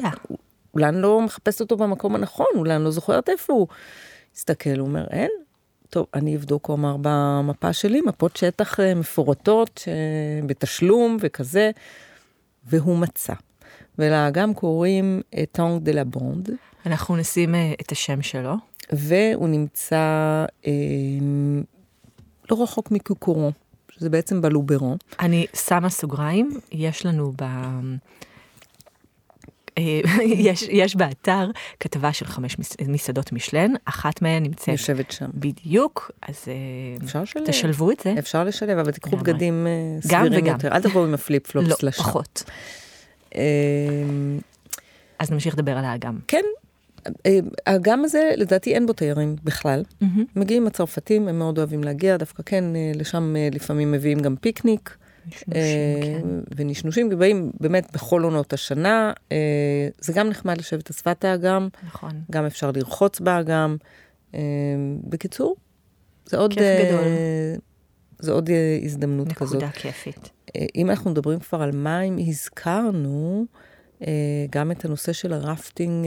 אולי 0.74 0.88
אני 0.88 1.02
לא 1.02 1.22
מחפשת 1.22 1.62
אותו 1.62 1.78
במקום 1.78 2.16
הנכון, 2.16 2.46
אולי 2.56 2.76
אני 2.76 2.84
לא 2.84 2.92
זוכרת 2.92 3.30
איפה 3.30 3.54
הוא. 3.54 3.68
הסתכל, 4.36 4.80
הוא 4.80 4.88
אומר, 4.88 5.06
אין, 5.12 5.32
טוב, 5.92 6.06
אני 6.14 6.36
אבדוק, 6.36 6.66
הוא 6.66 6.76
אמר, 6.76 6.96
במפה 7.02 7.74
שלי, 7.74 8.02
מפות 8.02 8.38
שטח 8.38 8.80
אה, 8.80 8.96
מפורטות, 8.96 9.84
אה, 9.88 10.48
בתשלום 10.48 11.18
וכזה, 11.22 11.72
והוא 12.66 12.98
מצא. 12.98 13.34
ולאגם 14.00 14.54
קוראים 14.54 15.22
טונג 15.52 15.84
דה 15.84 15.92
לה 15.92 16.04
בונד. 16.04 16.50
אנחנו 16.86 17.16
נשים 17.16 17.56
אה, 17.56 17.74
את 17.82 17.92
השם 17.92 18.22
שלו. 18.22 18.54
והוא 18.92 19.48
נמצא 19.48 20.46
אה, 20.68 20.72
לא 22.52 22.64
רחוק 22.64 22.92
מקוקורו, 22.92 23.52
שזה 23.92 24.10
בעצם 24.10 24.42
בלוברון. 24.42 24.98
אני 25.20 25.46
שמה 25.68 25.90
סוגריים, 25.90 26.60
יש 26.72 27.06
לנו 27.06 27.34
ב... 27.42 27.44
אה, 29.78 30.02
יש, 30.24 30.62
יש 30.62 30.96
באתר 30.96 31.52
כתבה 31.80 32.14
של 32.14 32.26
חמש 32.26 32.58
מסעדות 32.88 33.32
משלן, 33.32 33.72
אחת 33.86 34.22
מהן 34.22 34.44
נמצאת... 34.44 34.68
יושבת 34.68 35.12
שם. 35.12 35.30
בדיוק, 35.34 36.12
אז 36.22 36.46
אה. 36.48 37.44
תשלבו 37.46 37.92
את 37.92 38.00
זה. 38.00 38.14
אפשר 38.20 38.44
לשלב, 38.44 38.78
אבל 38.78 38.92
תיקחו 38.92 39.18
בגדים 39.18 39.68
אה, 39.68 40.02
סבירים 40.02 40.46
יותר. 40.46 40.72
אל 40.72 40.82
תבואו 40.82 41.06
עם 41.06 41.14
הפליפ 41.14 41.48
פלופס 41.48 41.84
לא, 41.84 41.90
לשם. 41.90 42.04
לא, 42.04 42.08
פחות. 42.08 42.44
אז 45.20 45.32
נמשיך 45.32 45.54
לדבר 45.54 45.78
על 45.78 45.86
האגם. 45.86 46.20
כן, 46.28 46.44
האגם 47.66 48.04
הזה, 48.04 48.32
לדעתי 48.38 48.74
אין 48.74 48.86
בו 48.86 48.94
תיירים 48.94 49.36
בכלל. 49.44 49.84
Mm-hmm. 49.84 50.06
מגיעים 50.36 50.68
הצרפתים, 50.68 51.28
הם 51.28 51.40
מאוד 51.40 51.58
אוהבים 51.58 51.84
להגיע, 51.84 52.18
דווקא 52.18 52.44
כן, 52.46 52.64
לשם 52.96 53.36
לפעמים 53.52 53.92
מביאים 53.92 54.20
גם 54.20 54.36
פיקניק. 54.36 54.98
כן. 55.30 55.52
ונשנושים, 56.56 57.10
ובאים 57.12 57.52
באמת 57.60 57.92
בכל 57.94 58.24
עונות 58.24 58.54
השנה. 58.54 59.14
אה, 59.32 59.88
זה 60.00 60.14
גם 60.14 60.30
נחמד 60.30 60.58
לשבת 60.58 60.90
על 60.90 60.96
שפת 60.96 61.26
האגם. 61.26 61.68
נכון. 61.88 62.12
גם 62.32 62.46
אפשר 62.46 62.72
לרחוץ 62.72 63.20
באגם. 63.20 63.78
אה, 64.36 64.40
בקיצור, 65.04 65.56
זה 66.26 66.38
עוד... 66.38 66.54
כיף 66.54 66.64
גדול. 66.88 67.04
זה 68.20 68.32
עוד 68.32 68.50
הזדמנות 68.84 69.28
נקודה 69.28 69.50
כזאת. 69.50 69.64
נקודה 69.64 69.72
כיפית. 69.72 70.30
אם 70.76 70.90
אנחנו 70.90 71.12
מדברים 71.12 71.40
כבר 71.40 71.62
על 71.62 71.72
מים, 71.72 72.18
הזכרנו 72.28 73.46
גם 74.50 74.72
את 74.72 74.86
הנושא 74.86 75.14
של 75.14 75.34
הרפטינג. 75.34 76.06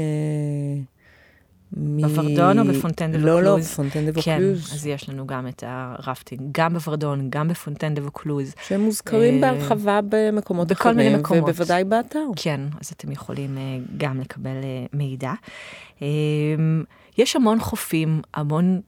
מ... 1.77 2.03
בוורדון 2.03 2.59
או 2.59 2.65
בפונטן 2.65 3.13
דה 3.13 3.19
ווקלוז? 3.19 3.35
לא, 3.35 3.43
לא, 3.43 3.59
בפונטן 3.59 4.07
דה 4.07 4.11
ווקלוז. 4.11 4.25
כן, 4.69 4.75
אז 4.75 4.87
יש 4.87 5.09
לנו 5.09 5.27
גם 5.27 5.49
את 5.49 5.65
הרפטינג, 5.67 6.41
גם 6.53 6.73
בוורדון, 6.75 7.27
גם 7.31 7.49
בפונטן 7.49 7.95
דה 7.95 8.03
ווקלוז. 8.03 8.55
שהם 8.67 8.81
מוזכרים 8.81 9.45
אה, 9.45 9.53
בהרחבה 9.53 10.01
במקומות 10.09 10.69
בכל 10.69 10.91
אחרים, 10.91 10.97
מיני 10.97 11.17
מקומות. 11.17 11.45
ובוודאי 11.45 11.85
באתר. 11.85 12.27
כן, 12.37 12.61
אז 12.81 12.89
אתם 12.97 13.13
יכולים 13.13 13.59
אה, 13.59 13.79
גם 13.97 14.21
לקבל 14.21 14.57
אה, 14.63 14.87
מידע. 14.93 15.33
יש 17.19 17.37
המון 17.37 17.61
חופים, 17.61 18.23
המון 18.35 18.81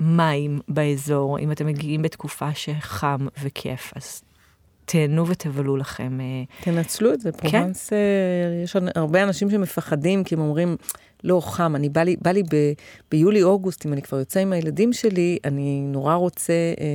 מים 0.00 0.60
באזור, 0.68 1.38
אם 1.38 1.52
אתם 1.52 1.66
מגיעים 1.66 2.02
בתקופה 2.02 2.54
שחם 2.54 3.26
וכיף, 3.42 3.92
אז 3.96 4.22
תהנו 4.84 5.28
ותבלו 5.28 5.76
לכם. 5.76 6.18
תנצלו 6.60 7.12
את 7.12 7.20
זה, 7.20 7.32
כן. 7.32 7.38
פרובנס, 7.38 7.90
כן? 7.90 7.96
יש 8.64 8.76
הרבה 8.94 9.22
אנשים 9.22 9.50
שמפחדים, 9.50 10.24
כי 10.24 10.34
הם 10.34 10.40
אומרים, 10.40 10.76
לא 11.24 11.40
חם, 11.44 11.76
אני 11.76 11.88
בא 11.88 12.02
לי, 12.02 12.16
בא 12.22 12.30
לי 12.30 12.42
ב, 12.42 12.72
ביולי-אוגוסט, 13.10 13.86
אם 13.86 13.92
אני 13.92 14.02
כבר 14.02 14.18
יוצא 14.18 14.40
עם 14.40 14.52
הילדים 14.52 14.92
שלי, 14.92 15.38
אני 15.44 15.80
נורא 15.86 16.14
רוצה 16.14 16.52
אה, 16.80 16.86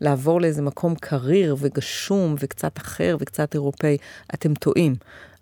לעבור 0.00 0.40
לאיזה 0.40 0.62
מקום 0.62 0.94
קריר 0.94 1.56
וגשום 1.58 2.34
וקצת 2.38 2.78
אחר 2.78 3.16
וקצת 3.20 3.54
אירופאי. 3.54 3.96
אתם 4.34 4.54
טועים. 4.54 4.94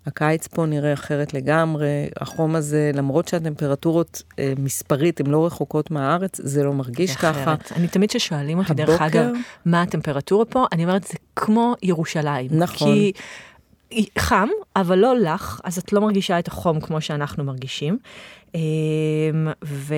הקיץ 0.05 0.47
פה 0.47 0.65
נראה 0.65 0.93
אחרת 0.93 1.33
לגמרי, 1.33 1.87
החום 2.19 2.55
הזה, 2.55 2.91
למרות 2.93 3.27
שהטמפרטורות 3.27 4.23
אה, 4.39 4.53
מספרית 4.59 5.19
הן 5.19 5.25
לא 5.27 5.45
רחוקות 5.45 5.91
מהארץ, 5.91 6.39
זה 6.43 6.63
לא 6.63 6.73
מרגיש 6.73 7.15
ככה. 7.15 7.29
אחרת. 7.43 7.71
אני 7.75 7.87
תמיד 7.87 8.09
כששואלים 8.09 8.57
אותי, 8.57 8.73
דרך 8.73 8.89
הבוקר- 8.89 9.05
אגב, 9.05 9.33
מה 9.65 9.81
הטמפרטורה 9.81 10.45
פה, 10.45 10.65
אני 10.71 10.83
אומרת, 10.83 11.03
זה 11.03 11.13
כמו 11.35 11.73
ירושלים. 11.83 12.47
נכון. 12.51 12.93
כי 12.93 13.11
חם, 14.17 14.47
אבל 14.75 14.97
לא 14.97 15.19
לך, 15.19 15.61
אז 15.63 15.77
את 15.77 15.93
לא 15.93 16.01
מרגישה 16.01 16.39
את 16.39 16.47
החום 16.47 16.79
כמו 16.79 17.01
שאנחנו 17.01 17.43
מרגישים. 17.43 17.97
אמ, 18.55 18.59
ו... 19.63 19.95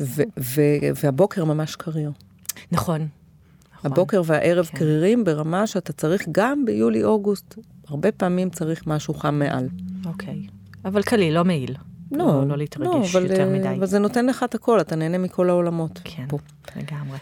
ו- 0.00 0.22
ו- 0.38 0.88
והבוקר 1.02 1.44
ממש 1.44 1.76
קריר. 1.76 2.10
נכון. 2.72 3.08
נכון. 3.74 3.92
הבוקר 3.92 4.22
והערב 4.24 4.64
כן. 4.64 4.78
קרירים 4.78 5.24
ברמה 5.24 5.66
שאתה 5.66 5.92
צריך 5.92 6.28
גם 6.32 6.64
ביולי-אוגוסט. 6.64 7.58
הרבה 7.88 8.12
פעמים 8.12 8.50
צריך 8.50 8.86
משהו 8.86 9.14
חם 9.14 9.38
מעל. 9.38 9.68
אוקיי. 10.06 10.46
אבל 10.84 11.02
קליל, 11.02 11.34
לא 11.34 11.44
מעיל. 11.44 11.74
לא, 12.12 12.48
לא 12.48 12.56
להתרגש 12.56 13.16
אבל, 13.16 13.22
יותר 13.22 13.48
אה, 13.48 13.58
מדי. 13.58 13.68
אבל 13.68 13.86
זה 13.86 13.98
נותן 13.98 14.26
לך 14.26 14.42
את 14.42 14.54
הכל, 14.54 14.80
אתה 14.80 14.96
נהנה 14.96 15.18
מכל 15.18 15.50
העולמות. 15.50 16.00
כן, 16.04 16.24
פה. 16.28 16.38
לגמרי. 16.76 17.18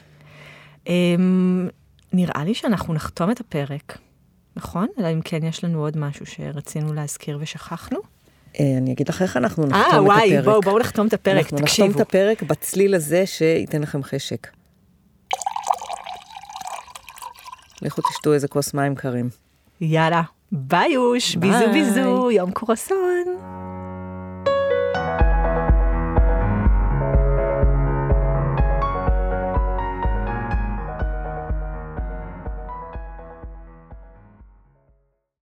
אמ, 0.86 1.68
נראה 2.12 2.44
לי 2.44 2.54
שאנחנו 2.54 2.94
נחתום 2.94 3.30
את 3.30 3.40
הפרק, 3.40 3.98
נכון? 4.56 4.86
אלא 4.98 5.12
אם 5.12 5.20
כן 5.24 5.44
יש 5.44 5.64
לנו 5.64 5.80
עוד 5.80 5.98
משהו 5.98 6.26
שרצינו 6.26 6.92
להזכיר 6.92 7.38
ושכחנו. 7.40 7.98
אה, 8.60 8.78
אני 8.78 8.92
אגיד 8.92 9.08
לך 9.08 9.22
איך 9.22 9.36
אנחנו 9.36 9.66
נחתום 9.66 9.80
את 9.80 9.84
אה, 9.84 9.86
הפרק. 9.88 10.06
וואי, 10.06 10.42
בואו, 10.42 10.60
בואו 10.60 10.78
נחתום 10.78 11.06
את 11.06 11.12
הפרק, 11.12 11.44
אנחנו 11.44 11.58
תקשיבו. 11.58 11.88
נחתום 11.88 12.02
את 12.02 12.08
הפרק 12.08 12.42
בצליל 12.42 12.94
הזה 12.94 13.26
שייתן 13.26 13.82
לכם 13.82 14.02
חשק. 14.02 14.46
לכו 17.82 18.02
תשתו 18.02 18.32
איזה 18.32 18.48
כוס 18.48 18.74
מים 18.74 18.94
קרים. 18.94 19.28
יאללה, 19.80 20.22
ביוש, 20.52 21.36
ביזו 21.36 21.58
ביי. 21.58 21.72
ביזו, 21.72 22.30
יום 22.30 22.50
קורסון. 22.50 23.24